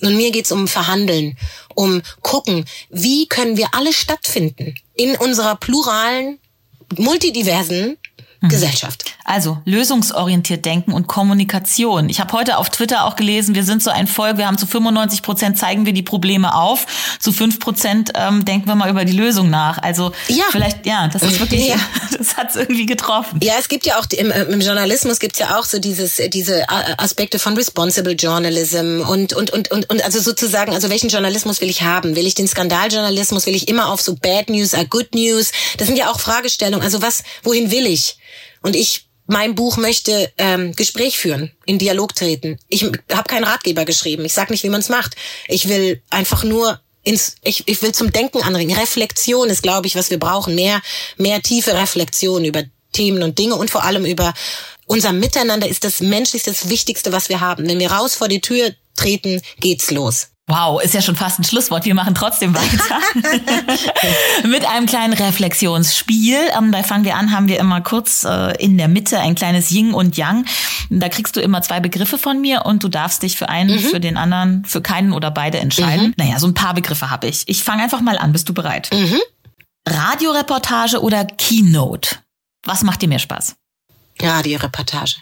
[0.00, 1.38] Und mir geht's um Verhandeln,
[1.74, 6.40] um gucken, wie können wir alle stattfinden in unserer pluralen,
[6.96, 7.96] multidiversen
[8.48, 9.16] Gesellschaft.
[9.24, 12.08] Also lösungsorientiert denken und Kommunikation.
[12.08, 14.66] Ich habe heute auf Twitter auch gelesen, wir sind so ein Volk, wir haben zu
[14.66, 16.86] 95 Prozent zeigen wir die Probleme auf,
[17.20, 19.78] zu fünf Prozent ähm, denken wir mal über die Lösung nach.
[19.78, 20.44] Also ja.
[20.50, 21.76] vielleicht, ja, das ist wirklich, ja.
[22.18, 23.38] das hat's irgendwie getroffen.
[23.42, 27.38] Ja, es gibt ja auch im, im Journalismus gibt's ja auch so dieses, diese Aspekte
[27.38, 31.82] von Responsible Journalism und, und, und, und, und also sozusagen, also welchen Journalismus will ich
[31.82, 32.16] haben?
[32.16, 33.46] Will ich den Skandaljournalismus?
[33.46, 35.52] Will ich immer auf so Bad News are Good News?
[35.78, 36.82] Das sind ja auch Fragestellungen.
[36.84, 38.16] Also was, wohin will ich?
[38.62, 42.58] Und ich mein Buch möchte ähm, Gespräch führen, in Dialog treten.
[42.68, 44.26] Ich habe keinen Ratgeber geschrieben.
[44.26, 45.16] Ich sag nicht, wie man es macht.
[45.48, 48.74] Ich will einfach nur ins, ich, ich will zum Denken anregen.
[48.74, 50.54] Reflexion ist, glaube ich, was wir brauchen.
[50.54, 50.82] Mehr,
[51.16, 54.34] mehr tiefe Reflexion über Themen und Dinge und vor allem über
[54.84, 57.66] unser Miteinander ist das menschlichste, das Wichtigste, was wir haben.
[57.66, 60.28] Wenn wir raus vor die Tür treten, geht's los.
[60.48, 61.84] Wow, ist ja schon fast ein Schlusswort.
[61.84, 63.00] Wir machen trotzdem weiter
[64.48, 66.36] mit einem kleinen Reflexionsspiel.
[66.58, 69.70] Ähm, bei Fangen wir an haben wir immer kurz äh, in der Mitte ein kleines
[69.70, 70.44] Yin und Yang.
[70.90, 73.88] Da kriegst du immer zwei Begriffe von mir und du darfst dich für einen, mhm.
[73.88, 76.08] für den anderen, für keinen oder beide entscheiden.
[76.08, 76.14] Mhm.
[76.16, 77.44] Naja, so ein paar Begriffe habe ich.
[77.46, 78.32] Ich fange einfach mal an.
[78.32, 78.90] Bist du bereit?
[78.92, 79.20] Mhm.
[79.88, 82.16] Radioreportage oder Keynote?
[82.64, 83.54] Was macht dir mehr Spaß?
[84.20, 85.16] Radioreportage.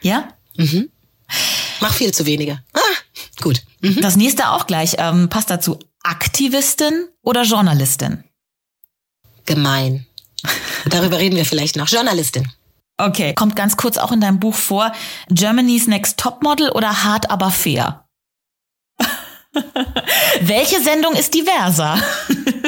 [0.00, 0.28] Ja?
[0.56, 0.90] Mhm.
[1.80, 2.62] Mach viel zu wenige.
[2.74, 2.80] Ah,
[3.40, 3.62] gut.
[3.82, 4.00] Mhm.
[4.00, 4.96] Das nächste auch gleich.
[4.98, 8.24] Ähm, passt dazu Aktivistin oder Journalistin?
[9.44, 10.06] Gemein.
[10.86, 11.88] Darüber reden wir vielleicht noch.
[11.88, 12.50] Journalistin.
[12.96, 14.92] Okay, kommt ganz kurz auch in deinem Buch vor.
[15.28, 18.04] Germany's Next Topmodel oder Hart aber fair?
[20.40, 22.00] Welche Sendung ist diverser?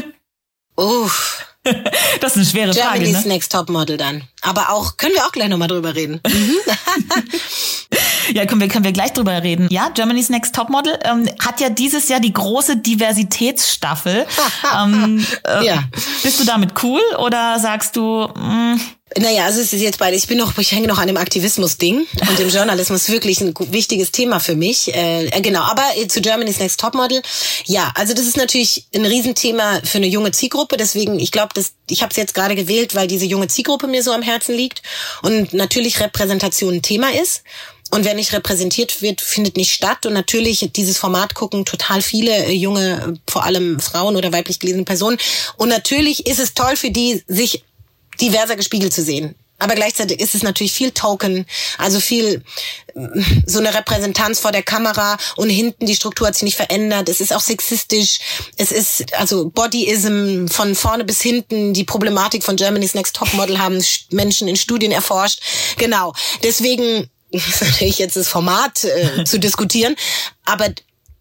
[0.77, 1.47] Uff.
[2.21, 3.29] Das ist eine schwere Germany's Frage.
[3.29, 3.35] Ne?
[3.35, 4.25] Next Topmodel dann.
[4.43, 6.21] Aber auch, können wir auch gleich nochmal drüber reden.
[8.33, 9.69] Ja, können wir, können wir gleich drüber reden.
[9.71, 14.27] Ja, Germany's Next Topmodel ähm, hat ja dieses Jahr die große Diversitätsstaffel.
[14.79, 15.85] ähm, äh, Ja.
[16.23, 18.77] Bist du damit cool oder sagst du, mm, mh,
[19.19, 20.23] Naja, also es ist jetzt beides.
[20.23, 24.11] Ich bin noch, ich hänge noch an dem Aktivismus-Ding und dem Journalismus wirklich ein wichtiges
[24.11, 24.93] Thema für mich.
[24.95, 27.23] Äh, äh, genau, aber äh, zu Germany's Next Topmodel.
[27.67, 30.77] Ja, also das ist natürlich ein Riesenthema für eine junge Zielgruppe.
[30.77, 34.03] Deswegen, ich glaube, das, ich habe es jetzt gerade gewählt, weil diese junge Zielgruppe mir
[34.03, 34.83] so am Herzen liegt
[35.23, 37.43] und natürlich Repräsentation ein Thema ist.
[37.95, 40.05] Und wer nicht repräsentiert wird, findet nicht statt.
[40.05, 44.59] Und natürlich dieses Format gucken total viele äh, junge, äh, vor allem Frauen oder weiblich
[44.59, 45.17] gelesene Personen.
[45.59, 47.63] Und natürlich ist es toll für die, sich
[48.21, 49.37] diverser gespiegelt zu sehen.
[49.61, 51.47] Aber gleichzeitig ist es natürlich viel Token,
[51.79, 52.43] also viel
[52.97, 57.09] mm, so eine Repräsentanz vor der Kamera und hinten die Struktur hat sich nicht verändert.
[57.09, 58.19] Es ist auch sexistisch.
[58.57, 61.73] Es ist also Bodyism von vorne bis hinten.
[61.73, 65.41] Die Problematik von Germany's Next Topmodel haben Sch- Menschen in Studien erforscht.
[65.77, 66.13] Genau.
[66.43, 67.09] Deswegen
[67.49, 69.97] ist natürlich jetzt das Format äh, zu diskutieren,
[70.45, 70.73] aber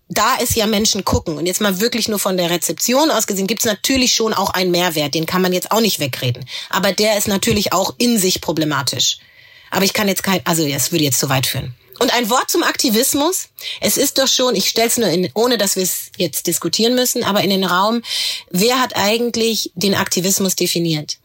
[0.10, 3.48] da es ja Menschen gucken und jetzt mal wirklich nur von der Rezeption aus gesehen,
[3.48, 6.46] gibt es natürlich schon auch einen Mehrwert, den kann man jetzt auch nicht wegreden.
[6.70, 9.18] Aber der ist natürlich auch in sich problematisch.
[9.72, 11.74] Aber ich kann jetzt kein, also es würde jetzt zu weit führen.
[12.00, 13.50] Und ein Wort zum Aktivismus.
[13.80, 16.96] Es ist doch schon, ich stelle es nur in, ohne dass wir es jetzt diskutieren
[16.96, 18.02] müssen, aber in den Raum,
[18.50, 21.18] wer hat eigentlich den Aktivismus definiert?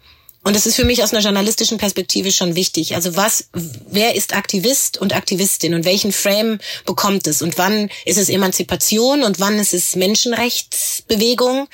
[0.44, 2.94] Und das ist für mich aus einer journalistischen Perspektive schon wichtig.
[2.94, 7.42] Also was, wer ist Aktivist und Aktivistin und welchen Frame bekommt es?
[7.42, 11.68] Und wann ist es Emanzipation und wann ist es Menschenrechtsbewegung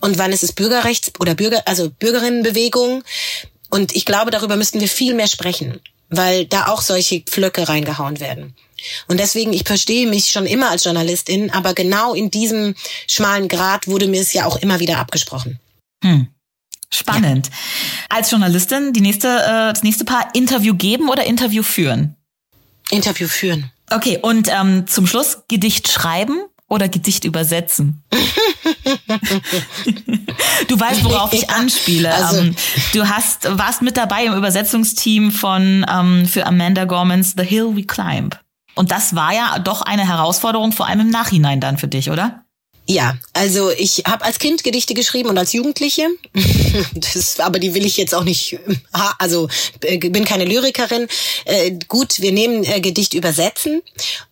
[0.00, 3.04] und wann ist es Bürgerrechts- oder Bürger, also Bürgerinnenbewegung?
[3.70, 8.20] Und ich glaube, darüber müssten wir viel mehr sprechen, weil da auch solche Pflöcke reingehauen
[8.20, 8.54] werden.
[9.06, 12.74] Und deswegen, ich verstehe mich schon immer als Journalistin, aber genau in diesem
[13.06, 15.58] schmalen Grad wurde mir es ja auch immer wieder abgesprochen.
[16.02, 16.28] hm,
[16.92, 17.50] spannend.
[18.08, 22.16] Als Journalistin die nächste, äh, das nächste Paar Interview geben oder Interview führen?
[22.90, 23.70] Interview führen.
[23.90, 28.02] Okay, und ähm, zum Schluss Gedicht schreiben oder Gedicht übersetzen?
[30.68, 32.12] du weißt, worauf ich anspiele.
[32.14, 32.54] Also- ähm,
[32.92, 37.84] du hast, warst mit dabei im Übersetzungsteam von ähm, für Amanda Gormans The Hill We
[37.84, 38.38] Climb.
[38.74, 42.44] Und das war ja doch eine Herausforderung, vor allem im Nachhinein dann für dich, oder?
[42.90, 46.08] Ja, also ich habe als Kind Gedichte geschrieben und als Jugendliche.
[46.94, 48.58] das, aber die will ich jetzt auch nicht.
[49.18, 49.50] Also
[49.82, 51.06] äh, bin keine Lyrikerin.
[51.44, 53.82] Äh, gut, wir nehmen äh, Gedicht übersetzen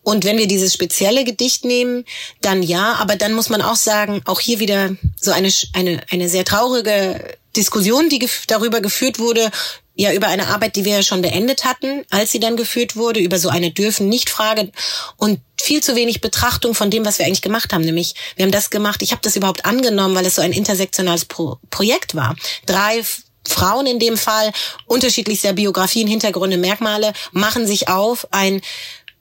[0.01, 2.03] und wenn wir dieses spezielle Gedicht nehmen,
[2.41, 2.95] dann ja.
[2.95, 7.37] Aber dann muss man auch sagen, auch hier wieder so eine eine eine sehr traurige
[7.55, 9.51] Diskussion, die darüber geführt wurde,
[9.97, 13.19] ja über eine Arbeit, die wir ja schon beendet hatten, als sie dann geführt wurde,
[13.19, 14.71] über so eine dürfen nicht Frage
[15.17, 17.83] und viel zu wenig Betrachtung von dem, was wir eigentlich gemacht haben.
[17.83, 21.25] Nämlich, wir haben das gemacht, ich habe das überhaupt angenommen, weil es so ein intersektionales
[21.25, 22.35] Pro Projekt war.
[22.67, 23.03] Drei
[23.47, 24.51] Frauen in dem Fall,
[24.85, 28.61] unterschiedlichster Biografien, Hintergründe, Merkmale, machen sich auf, ein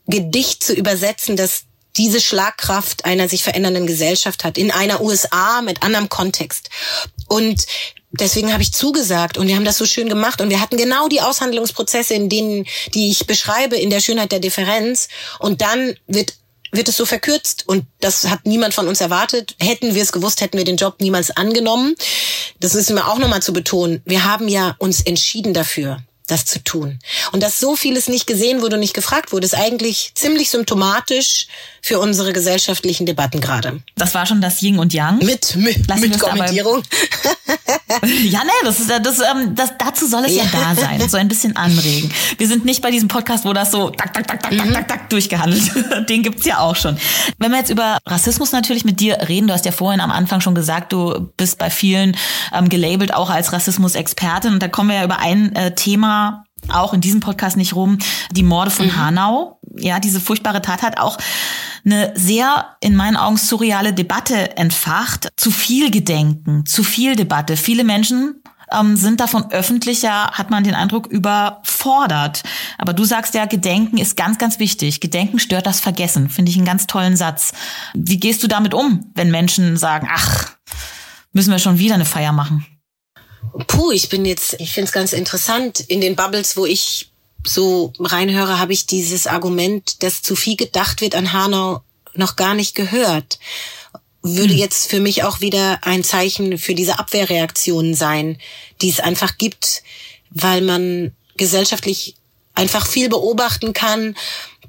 [0.07, 1.63] Gedicht zu übersetzen, das
[1.97, 6.69] diese Schlagkraft einer sich verändernden Gesellschaft hat, in einer USA mit anderem Kontext.
[7.29, 7.67] Und
[8.21, 11.09] deswegen habe ich zugesagt und wir haben das so schön gemacht und wir hatten genau
[11.09, 15.09] die Aushandlungsprozesse, in denen, die ich beschreibe, in der Schönheit der Differenz.
[15.39, 16.35] Und dann wird
[16.73, 19.55] wird es so verkürzt und das hat niemand von uns erwartet.
[19.61, 21.95] Hätten wir es gewusst, hätten wir den Job niemals angenommen.
[22.61, 24.03] Das ist mir auch nochmal zu betonen.
[24.05, 26.99] Wir haben ja uns entschieden dafür, das zu tun.
[27.33, 31.47] Und dass so vieles nicht gesehen wurde und nicht gefragt wurde, ist eigentlich ziemlich symptomatisch
[31.81, 33.81] für unsere gesellschaftlichen Debatten gerade.
[33.95, 35.19] Das war schon das Yin und Yang.
[35.19, 36.83] Mit, mit, Lassen mit Kommentierung.
[38.25, 40.43] Ja, ne, das ist, das, ähm, das, dazu soll es ja.
[40.43, 40.51] Ja.
[40.53, 42.13] da sein, so ein bisschen anregen.
[42.37, 44.89] Wir sind nicht bei diesem Podcast, wo das so tak, tak, tak, tak, tak, tak,
[44.89, 46.11] tak durchgehandelt wird.
[46.11, 46.99] Den gibt's ja auch schon.
[47.39, 50.41] Wenn wir jetzt über Rassismus natürlich mit dir reden, du hast ja vorhin am Anfang
[50.41, 52.17] schon gesagt, du bist bei vielen
[52.53, 56.16] ähm, gelabelt auch als Rassismus-Expertin und da kommen wir ja über ein äh, Thema
[56.69, 57.99] auch in diesem Podcast nicht rum,
[58.33, 59.61] die Morde von Hanau.
[59.77, 61.19] Ja, diese furchtbare Tat hat auch
[61.85, 65.29] eine sehr, in meinen Augen, surreale Debatte entfacht.
[65.37, 67.57] Zu viel Gedenken, zu viel Debatte.
[67.57, 72.43] Viele Menschen ähm, sind davon öffentlicher, hat man den Eindruck, überfordert.
[72.79, 75.01] Aber du sagst ja, Gedenken ist ganz, ganz wichtig.
[75.01, 76.29] Gedenken stört das Vergessen.
[76.29, 77.53] Finde ich einen ganz tollen Satz.
[77.95, 80.57] Wie gehst du damit um, wenn Menschen sagen, ach,
[81.33, 82.67] müssen wir schon wieder eine Feier machen?
[83.67, 85.81] Puh, ich bin jetzt, ich finde es ganz interessant.
[85.81, 87.11] In den Bubbles, wo ich
[87.45, 91.83] so reinhöre, habe ich dieses Argument, dass zu viel gedacht wird an Hanau,
[92.15, 93.39] noch gar nicht gehört.
[94.23, 94.59] würde hm.
[94.59, 98.39] jetzt für mich auch wieder ein Zeichen für diese Abwehrreaktionen sein,
[98.83, 99.83] die es einfach gibt,
[100.31, 102.17] weil man gesellschaftlich
[102.55, 104.17] einfach viel beobachten kann,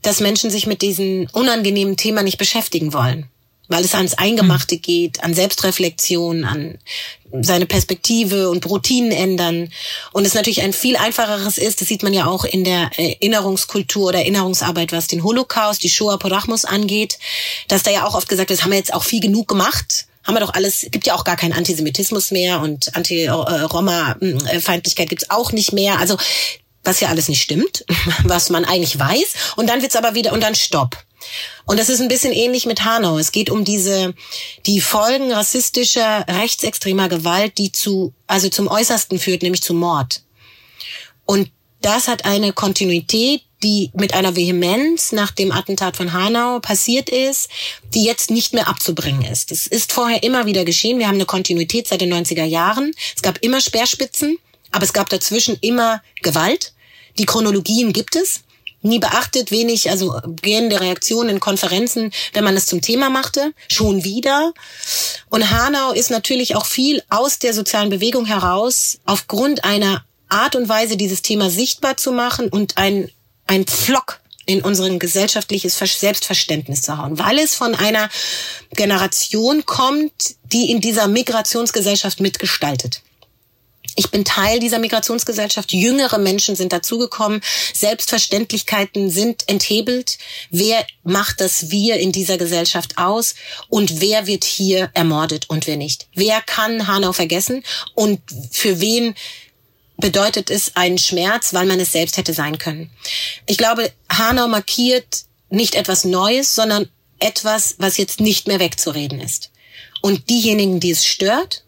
[0.02, 3.28] dass Menschen sich mit diesem unangenehmen Thema nicht beschäftigen wollen
[3.68, 4.82] weil es ans Eingemachte mhm.
[4.82, 6.78] geht, an Selbstreflexion, an
[7.42, 9.70] seine Perspektive und Routinen ändern.
[10.14, 14.10] Und es natürlich ein viel einfacheres ist, das sieht man ja auch in der Erinnerungskultur
[14.10, 17.20] oder Erinnerungsarbeit, was den Holocaust, die Shoah Porachmus angeht,
[17.68, 20.06] dass da ja auch oft gesagt wird, das haben wir jetzt auch viel genug gemacht
[20.24, 25.54] haben wir doch alles, gibt ja auch gar keinen Antisemitismus mehr und Anti-Roma-Feindlichkeit gibt's auch
[25.54, 26.00] nicht mehr.
[26.00, 26.18] Also
[26.84, 27.86] was ja alles nicht stimmt,
[28.24, 29.54] was man eigentlich weiß.
[29.56, 30.98] Und dann wird's aber wieder, und dann Stopp.
[31.66, 33.18] Und das ist ein bisschen ähnlich mit Hanau.
[33.18, 34.14] Es geht um diese,
[34.66, 40.24] die Folgen rassistischer, rechtsextremer Gewalt, die zu, also zum Äußersten führt, nämlich zu Mord.
[41.26, 47.10] Und das hat eine Kontinuität, die mit einer Vehemenz nach dem Attentat von Hanau passiert
[47.10, 47.50] ist,
[47.94, 49.52] die jetzt nicht mehr abzubringen ist.
[49.52, 51.00] Es ist vorher immer wieder geschehen.
[51.00, 52.92] Wir haben eine Kontinuität seit den 90er Jahren.
[53.16, 54.38] Es gab immer Speerspitzen,
[54.72, 56.74] aber es gab dazwischen immer Gewalt.
[57.18, 58.42] Die Chronologien gibt es
[58.88, 64.04] nie beachtet, wenig, also gehende Reaktionen in Konferenzen, wenn man es zum Thema machte, schon
[64.04, 64.54] wieder.
[65.30, 70.68] Und Hanau ist natürlich auch viel aus der sozialen Bewegung heraus aufgrund einer Art und
[70.68, 73.10] Weise, dieses Thema sichtbar zu machen und ein,
[73.46, 78.10] ein Pflock in unseren gesellschaftliches Selbstverständnis zu hauen, weil es von einer
[78.72, 83.02] Generation kommt, die in dieser Migrationsgesellschaft mitgestaltet.
[83.98, 85.74] Ich bin Teil dieser Migrationsgesellschaft.
[85.74, 87.42] Jüngere Menschen sind dazugekommen.
[87.74, 90.20] Selbstverständlichkeiten sind enthebelt.
[90.52, 93.34] Wer macht das Wir in dieser Gesellschaft aus?
[93.70, 96.08] Und wer wird hier ermordet und wer nicht?
[96.14, 97.64] Wer kann Hanau vergessen?
[97.96, 99.16] Und für wen
[99.98, 102.92] bedeutet es einen Schmerz, weil man es selbst hätte sein können?
[103.48, 109.50] Ich glaube, Hanau markiert nicht etwas Neues, sondern etwas, was jetzt nicht mehr wegzureden ist.
[110.04, 111.64] Und diejenigen, die es stört,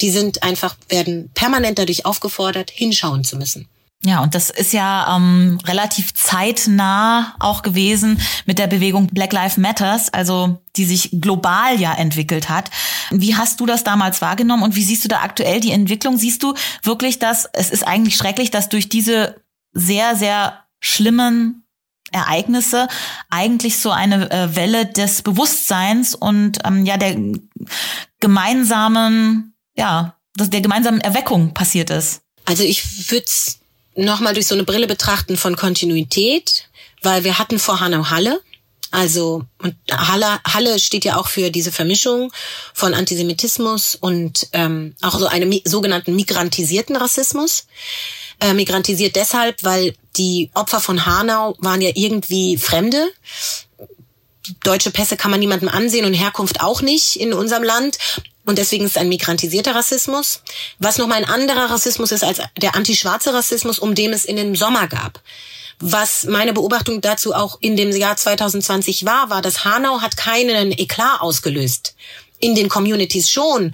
[0.00, 3.68] die sind einfach, werden permanent dadurch aufgefordert, hinschauen zu müssen.
[4.04, 9.56] Ja, und das ist ja ähm, relativ zeitnah auch gewesen mit der Bewegung Black Lives
[9.56, 12.70] Matters, also die sich global ja entwickelt hat.
[13.10, 16.18] Wie hast du das damals wahrgenommen und wie siehst du da aktuell die Entwicklung?
[16.18, 21.64] Siehst du wirklich, dass es ist eigentlich schrecklich, dass durch diese sehr, sehr schlimmen
[22.12, 22.86] Ereignisse
[23.30, 27.16] eigentlich so eine äh, Welle des Bewusstseins und ähm, ja der
[28.20, 32.20] gemeinsamen ja, dass der gemeinsamen Erweckung passiert ist?
[32.44, 33.58] Also ich würde es
[33.94, 36.68] nochmal durch so eine Brille betrachten von Kontinuität,
[37.02, 38.40] weil wir hatten vor Hanau Halle,
[38.90, 42.32] also und Halle, Halle steht ja auch für diese Vermischung
[42.72, 47.66] von Antisemitismus und ähm, auch so einem sogenannten migrantisierten Rassismus.
[48.38, 53.08] Äh, migrantisiert deshalb, weil die Opfer von Hanau waren ja irgendwie Fremde.
[54.62, 57.98] Deutsche Pässe kann man niemandem ansehen und Herkunft auch nicht in unserem Land.
[58.46, 60.40] Und deswegen ist es ein migrantisierter Rassismus,
[60.78, 64.54] was nochmal ein anderer Rassismus ist als der antischwarze Rassismus, um den es in den
[64.54, 65.20] Sommer gab.
[65.80, 70.72] Was meine Beobachtung dazu auch in dem Jahr 2020 war, war, dass Hanau hat keinen
[70.72, 71.94] Eklat ausgelöst.
[72.38, 73.72] In den Communities schon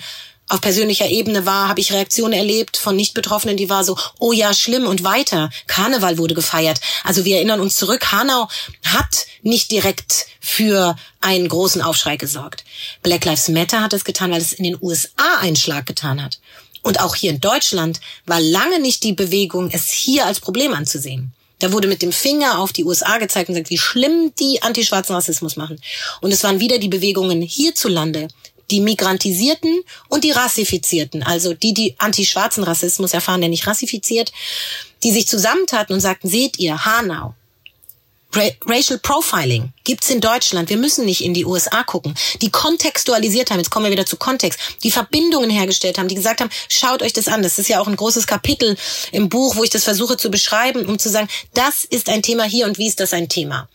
[0.48, 4.52] auf persönlicher Ebene war, habe ich Reaktionen erlebt von Nicht-Betroffenen, die war so, oh ja,
[4.52, 5.50] schlimm und weiter.
[5.66, 6.80] Karneval wurde gefeiert.
[7.04, 8.48] Also wir erinnern uns zurück, Hanau
[8.84, 12.64] hat nicht direkt für einen großen Aufschrei gesorgt.
[13.02, 16.40] Black Lives Matter hat es getan, weil es in den USA einen Schlag getan hat.
[16.82, 21.32] Und auch hier in Deutschland war lange nicht die Bewegung, es hier als Problem anzusehen.
[21.60, 25.14] Da wurde mit dem Finger auf die USA gezeigt und gesagt, wie schlimm die antischwarzen
[25.14, 25.80] Rassismus machen.
[26.20, 28.26] Und es waren wieder die Bewegungen hierzulande,
[28.72, 34.32] die Migrantisierten und die Rassifizierten, also die, die anti-schwarzen Rassismus erfahren, der nicht rassifiziert,
[35.04, 37.34] die sich zusammentaten und sagten, seht ihr, Hanau,
[38.34, 40.70] Racial Profiling gibt's in Deutschland.
[40.70, 42.14] Wir müssen nicht in die USA gucken.
[42.40, 46.40] Die kontextualisiert haben, jetzt kommen wir wieder zu Kontext, die Verbindungen hergestellt haben, die gesagt
[46.40, 47.42] haben, schaut euch das an.
[47.42, 48.76] Das ist ja auch ein großes Kapitel
[49.10, 52.44] im Buch, wo ich das versuche zu beschreiben, um zu sagen, das ist ein Thema
[52.44, 53.68] hier und wie ist das ein Thema.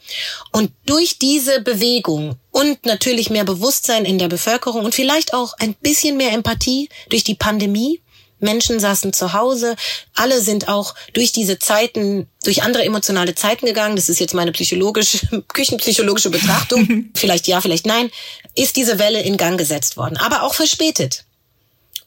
[0.52, 5.76] Und durch diese Bewegung und natürlich mehr Bewusstsein in der Bevölkerung und vielleicht auch ein
[5.76, 8.02] bisschen mehr Empathie durch die Pandemie,
[8.40, 9.76] Menschen saßen zu Hause.
[10.16, 13.96] Alle sind auch durch diese Zeiten, durch andere emotionale Zeiten gegangen.
[13.96, 17.10] Das ist jetzt meine psychologische, küchenpsychologische Betrachtung.
[17.16, 18.10] vielleicht ja, vielleicht nein.
[18.56, 20.18] Ist diese Welle in Gang gesetzt worden.
[20.18, 21.26] Aber auch verspätet.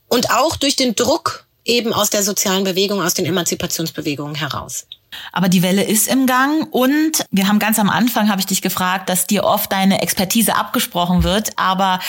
[0.09, 4.87] Und auch durch den Druck eben aus der sozialen Bewegung, aus den Emanzipationsbewegungen heraus.
[5.33, 8.63] Aber die Welle ist im Gang und wir haben ganz am Anfang, habe ich dich
[8.63, 12.01] gefragt, dass dir oft deine Expertise abgesprochen wird, aber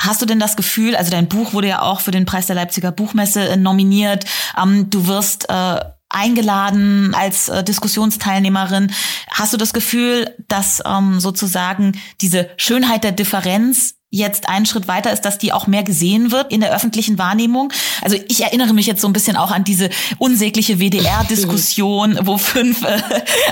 [0.00, 2.56] Hast du denn das Gefühl, also dein Buch wurde ja auch für den Preis der
[2.56, 4.24] Leipziger Buchmesse äh, nominiert,
[4.60, 8.92] ähm, du wirst äh, eingeladen als äh, Diskussionsteilnehmerin.
[9.30, 15.12] Hast du das Gefühl, dass ähm, sozusagen diese Schönheit der Differenz jetzt einen Schritt weiter
[15.12, 17.72] ist, dass die auch mehr gesehen wird in der öffentlichen Wahrnehmung.
[18.00, 22.82] Also ich erinnere mich jetzt so ein bisschen auch an diese unsägliche WDR-Diskussion, wo fünf
[22.84, 23.02] äh,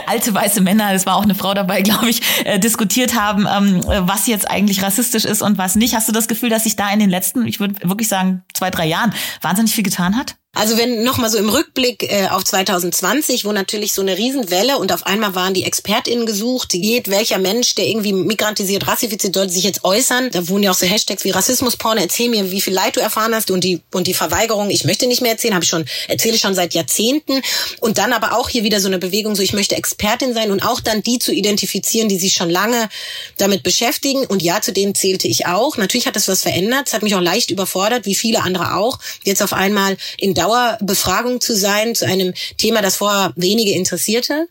[0.07, 3.83] alte weiße Männer, es war auch eine Frau dabei, glaube ich, äh, diskutiert haben, ähm,
[3.85, 5.95] was jetzt eigentlich rassistisch ist und was nicht.
[5.95, 8.71] Hast du das Gefühl, dass sich da in den letzten, ich würde wirklich sagen, zwei,
[8.71, 10.37] drei Jahren wahnsinnig viel getan hat?
[10.57, 14.91] Also wenn nochmal so im Rückblick äh, auf 2020, wo natürlich so eine Riesenwelle und
[14.91, 19.65] auf einmal waren die ExpertInnen gesucht, geht welcher Mensch, der irgendwie migrantisiert, rassifiziert, sollte sich
[19.65, 20.31] jetzt äußern.
[20.31, 23.35] Da wurden ja auch so Hashtags wie Rassismusporno, erzähl mir, wie viel Leid du erfahren
[23.35, 26.39] hast und die, und die Verweigerung, ich möchte nicht mehr erzählen, habe ich schon, erzähle
[26.39, 27.43] schon seit Jahrzehnten.
[27.81, 30.63] Und dann aber auch hier wieder so eine Bewegung, so ich möchte Expertin sein und
[30.63, 32.89] auch dann die zu identifizieren, die sich schon lange
[33.37, 34.25] damit beschäftigen.
[34.25, 35.77] Und ja, zu denen zählte ich auch.
[35.77, 36.85] Natürlich hat das was verändert.
[36.87, 38.99] Es hat mich auch leicht überfordert, wie viele andere auch.
[39.23, 44.49] Jetzt auf einmal in Dauer Dauerbefragung zu sein zu einem Thema, das vorher wenige interessierte.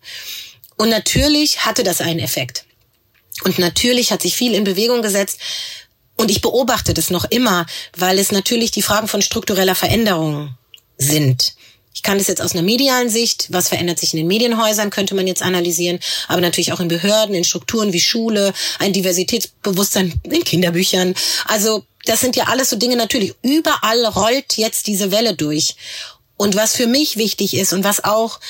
[0.77, 2.65] Und natürlich hatte das einen Effekt.
[3.43, 5.39] Und natürlich hat sich viel in Bewegung gesetzt.
[6.17, 7.65] Und ich beobachte das noch immer,
[7.97, 10.55] weil es natürlich die Fragen von struktureller Veränderung
[10.97, 11.55] sind.
[11.95, 15.15] Ich kann das jetzt aus einer medialen Sicht, was verändert sich in den Medienhäusern, könnte
[15.15, 20.43] man jetzt analysieren, aber natürlich auch in Behörden, in Strukturen wie Schule, ein Diversitätsbewusstsein in
[20.43, 21.15] Kinderbüchern.
[21.45, 23.33] Also das sind ja alles so Dinge natürlich.
[23.41, 25.75] Überall rollt jetzt diese Welle durch.
[26.37, 28.41] Und was für mich wichtig ist und was auch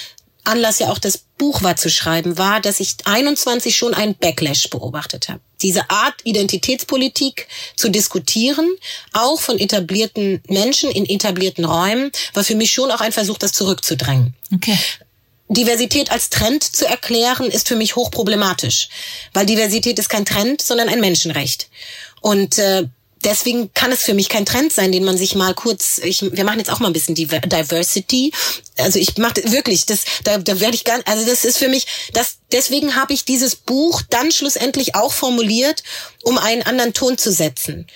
[0.47, 4.69] Anlass ja auch das Buch war zu schreiben, war, dass ich 21 schon einen Backlash
[4.69, 5.41] beobachtet habe.
[5.61, 8.69] Diese Art Identitätspolitik zu diskutieren,
[9.13, 13.51] auch von etablierten Menschen in etablierten Räumen, war für mich schon auch ein Versuch, das
[13.51, 14.33] zurückzudrängen.
[14.53, 14.77] Okay.
[15.47, 18.89] Diversität als Trend zu erklären, ist für mich hochproblematisch,
[19.33, 21.69] weil Diversität ist kein Trend, sondern ein Menschenrecht.
[22.21, 22.87] Und äh,
[23.23, 26.43] deswegen kann es für mich kein Trend sein, den man sich mal kurz, ich, wir
[26.43, 28.31] machen jetzt auch mal ein bisschen Diversity.
[28.77, 31.87] Also ich mache wirklich, das, da, da werde ich gar, also das ist für mich,
[32.13, 35.83] das, deswegen habe ich dieses Buch dann schlussendlich auch formuliert,
[36.23, 37.87] um einen anderen Ton zu setzen.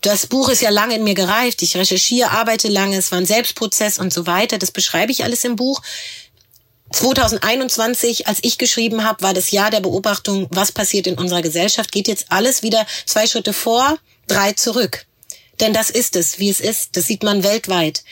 [0.00, 1.62] Das Buch ist ja lange in mir gereift.
[1.62, 2.96] Ich recherchiere, arbeite lange.
[2.96, 4.58] Es war ein Selbstprozess und so weiter.
[4.58, 5.80] Das beschreibe ich alles im Buch.
[6.90, 11.92] 2021, als ich geschrieben habe, war das Jahr der Beobachtung, was passiert in unserer Gesellschaft.
[11.92, 13.96] Geht jetzt alles wieder zwei Schritte vor,
[14.26, 15.06] drei zurück.
[15.60, 16.96] Denn das ist es, wie es ist.
[16.96, 18.02] Das sieht man weltweit.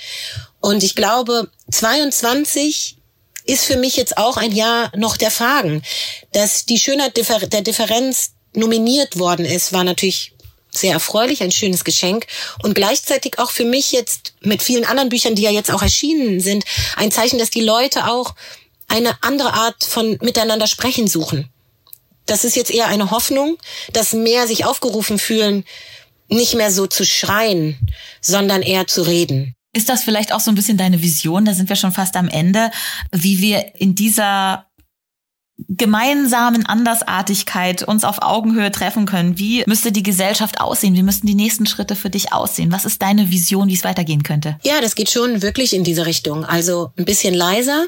[0.60, 2.96] Und ich glaube, 22
[3.44, 5.82] ist für mich jetzt auch ein Jahr noch der Fragen.
[6.32, 10.32] Dass die Schönheit der Differenz nominiert worden ist, war natürlich
[10.70, 12.26] sehr erfreulich, ein schönes Geschenk
[12.62, 16.40] und gleichzeitig auch für mich jetzt mit vielen anderen Büchern, die ja jetzt auch erschienen
[16.40, 16.64] sind,
[16.96, 18.34] ein Zeichen, dass die Leute auch
[18.86, 21.48] eine andere Art von miteinander sprechen suchen.
[22.26, 23.58] Das ist jetzt eher eine Hoffnung,
[23.92, 25.64] dass mehr sich aufgerufen fühlen,
[26.30, 27.76] nicht mehr so zu schreien,
[28.20, 29.54] sondern eher zu reden.
[29.72, 31.44] Ist das vielleicht auch so ein bisschen deine Vision?
[31.44, 32.70] Da sind wir schon fast am Ende,
[33.12, 34.66] wie wir in dieser
[35.68, 39.38] gemeinsamen Andersartigkeit uns auf Augenhöhe treffen können.
[39.38, 40.94] Wie müsste die Gesellschaft aussehen?
[40.94, 42.72] Wie müssten die nächsten Schritte für dich aussehen?
[42.72, 44.58] Was ist deine Vision, wie es weitergehen könnte?
[44.62, 46.44] Ja, das geht schon wirklich in diese Richtung.
[46.44, 47.86] Also ein bisschen leiser,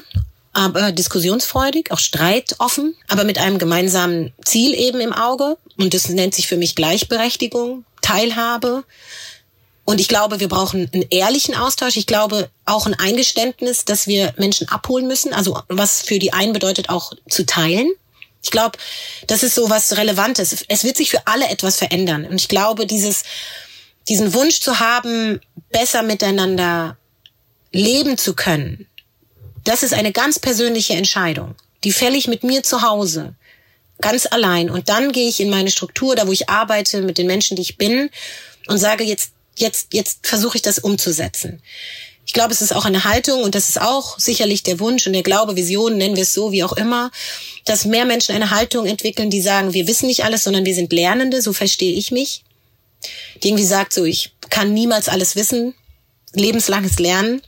[0.53, 5.57] aber diskussionsfreudig, auch streitoffen, aber mit einem gemeinsamen Ziel eben im Auge.
[5.77, 8.83] Und das nennt sich für mich Gleichberechtigung, Teilhabe.
[9.85, 11.97] Und ich glaube, wir brauchen einen ehrlichen Austausch.
[11.97, 15.33] Ich glaube auch ein Eingeständnis, dass wir Menschen abholen müssen.
[15.33, 17.91] Also was für die einen bedeutet auch zu teilen.
[18.43, 18.77] Ich glaube,
[19.27, 20.65] das ist so was Relevantes.
[20.67, 22.25] Es wird sich für alle etwas verändern.
[22.25, 23.23] Und ich glaube, dieses,
[24.07, 25.41] diesen Wunsch zu haben,
[25.71, 26.97] besser miteinander
[27.71, 28.87] leben zu können,
[29.63, 31.55] das ist eine ganz persönliche Entscheidung.
[31.83, 33.35] Die fälle ich mit mir zu Hause.
[34.01, 34.69] Ganz allein.
[34.69, 37.61] Und dann gehe ich in meine Struktur, da wo ich arbeite, mit den Menschen, die
[37.61, 38.09] ich bin,
[38.67, 41.61] und sage jetzt, jetzt, jetzt versuche ich das umzusetzen.
[42.25, 45.13] Ich glaube, es ist auch eine Haltung und das ist auch sicherlich der Wunsch und
[45.13, 47.11] der Glaube, Vision, nennen wir es so, wie auch immer,
[47.65, 50.93] dass mehr Menschen eine Haltung entwickeln, die sagen, wir wissen nicht alles, sondern wir sind
[50.93, 52.43] Lernende, so verstehe ich mich.
[53.41, 55.73] Die irgendwie sagt so, ich kann niemals alles wissen,
[56.33, 57.41] lebenslanges Lernen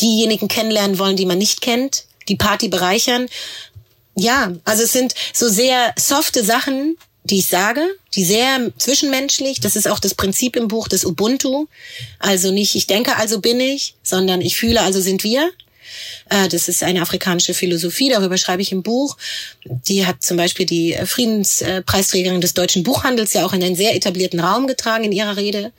[0.00, 3.28] diejenigen kennenlernen wollen, die man nicht kennt, die Party bereichern.
[4.16, 7.82] Ja, also es sind so sehr softe Sachen, die ich sage,
[8.14, 11.66] die sehr zwischenmenschlich, das ist auch das Prinzip im Buch des Ubuntu.
[12.18, 15.50] Also nicht ich denke, also bin ich, sondern ich fühle, also sind wir.
[16.28, 19.16] Äh, das ist eine afrikanische Philosophie, darüber schreibe ich im Buch.
[19.64, 24.40] Die hat zum Beispiel die Friedenspreisträgerin des deutschen Buchhandels ja auch in einen sehr etablierten
[24.40, 25.72] Raum getragen in ihrer Rede.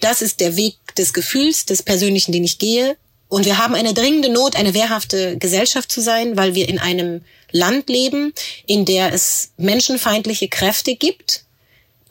[0.00, 2.96] Das ist der Weg des Gefühls, des Persönlichen, den ich gehe.
[3.34, 7.22] Und wir haben eine dringende Not, eine wehrhafte Gesellschaft zu sein, weil wir in einem
[7.50, 8.32] Land leben,
[8.64, 11.44] in der es menschenfeindliche Kräfte gibt,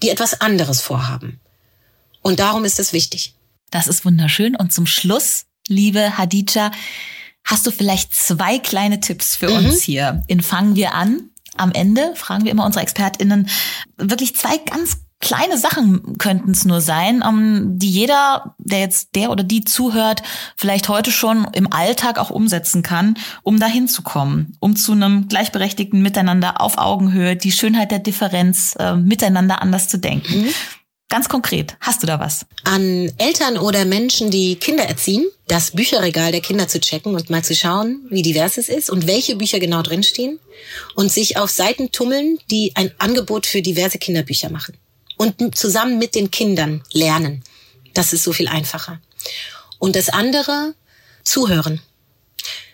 [0.01, 1.39] die etwas anderes vorhaben.
[2.21, 3.35] Und darum ist es wichtig.
[3.71, 4.57] Das ist wunderschön.
[4.57, 6.71] Und zum Schluss, liebe Hadija,
[7.45, 9.67] hast du vielleicht zwei kleine Tipps für mhm.
[9.67, 10.25] uns hier?
[10.27, 11.29] In Fangen wir an.
[11.55, 13.47] Am Ende fragen wir immer unsere ExpertInnen
[13.95, 19.31] wirklich zwei ganz kleine Sachen könnten es nur sein, um, die jeder, der jetzt der
[19.31, 20.21] oder die zuhört,
[20.57, 25.29] vielleicht heute schon im Alltag auch umsetzen kann, um dahin zu kommen, um zu einem
[25.29, 30.41] gleichberechtigten Miteinander auf Augenhöhe, die Schönheit der Differenz, äh, miteinander anders zu denken.
[30.41, 30.49] Mhm.
[31.07, 32.45] Ganz konkret, hast du da was?
[32.65, 37.43] An Eltern oder Menschen, die Kinder erziehen, das Bücherregal der Kinder zu checken und mal
[37.43, 40.39] zu schauen, wie divers es ist und welche Bücher genau drinstehen
[40.95, 44.73] und sich auf Seiten tummeln, die ein Angebot für diverse Kinderbücher machen.
[45.17, 47.43] Und zusammen mit den Kindern lernen.
[47.93, 48.99] Das ist so viel einfacher.
[49.79, 50.73] Und das andere,
[51.23, 51.81] zuhören.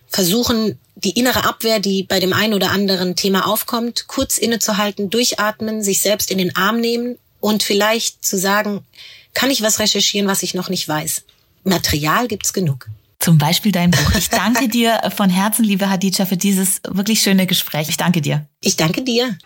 [0.08, 5.84] Versuchen, die innere Abwehr, die bei dem einen oder anderen Thema aufkommt, kurz innezuhalten, durchatmen,
[5.84, 8.86] sich selbst in den Arm nehmen und vielleicht zu sagen,
[9.34, 11.24] kann ich was recherchieren, was ich noch nicht weiß?
[11.64, 12.88] Material gibt's genug.
[13.20, 14.12] Zum Beispiel dein Buch.
[14.18, 17.90] Ich danke dir von Herzen, liebe Hadija, für dieses wirklich schöne Gespräch.
[17.90, 18.48] Ich danke dir.
[18.62, 19.38] Ich danke dir.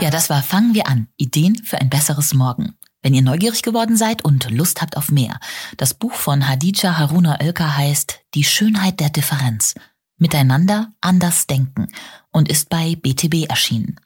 [0.00, 1.08] Ja, das war Fangen wir an.
[1.18, 2.74] Ideen für ein besseres Morgen.
[3.02, 5.38] Wenn ihr neugierig geworden seid und Lust habt auf mehr,
[5.76, 9.74] das Buch von Hadija Haruna Oelker heißt Die Schönheit der Differenz.
[10.16, 11.88] Miteinander anders denken
[12.32, 14.00] und ist bei BTB erschienen.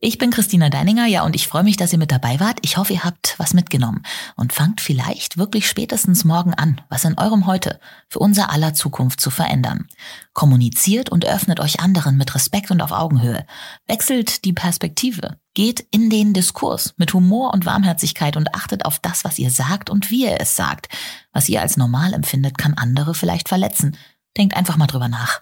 [0.00, 2.58] Ich bin Christina Deininger, ja, und ich freue mich, dass ihr mit dabei wart.
[2.62, 4.02] Ich hoffe, ihr habt was mitgenommen
[4.36, 9.20] und fangt vielleicht wirklich spätestens morgen an, was in eurem Heute für unser aller Zukunft
[9.20, 9.88] zu verändern.
[10.34, 13.44] Kommuniziert und öffnet euch anderen mit Respekt und auf Augenhöhe.
[13.88, 15.38] Wechselt die Perspektive.
[15.54, 19.90] Geht in den Diskurs mit Humor und Warmherzigkeit und achtet auf das, was ihr sagt
[19.90, 20.88] und wie ihr es sagt.
[21.32, 23.96] Was ihr als normal empfindet, kann andere vielleicht verletzen.
[24.36, 25.40] Denkt einfach mal drüber nach.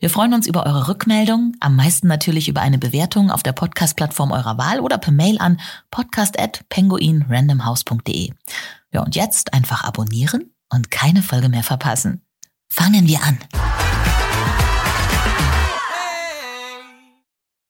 [0.00, 4.32] Wir freuen uns über eure Rückmeldung, am meisten natürlich über eine Bewertung auf der Podcast-Plattform
[4.32, 5.58] eurer Wahl oder per Mail an
[5.90, 8.32] podcast@penguinrandomhouse.de.
[8.92, 12.20] Ja, und jetzt einfach abonnieren und keine Folge mehr verpassen.
[12.68, 13.38] Fangen wir an.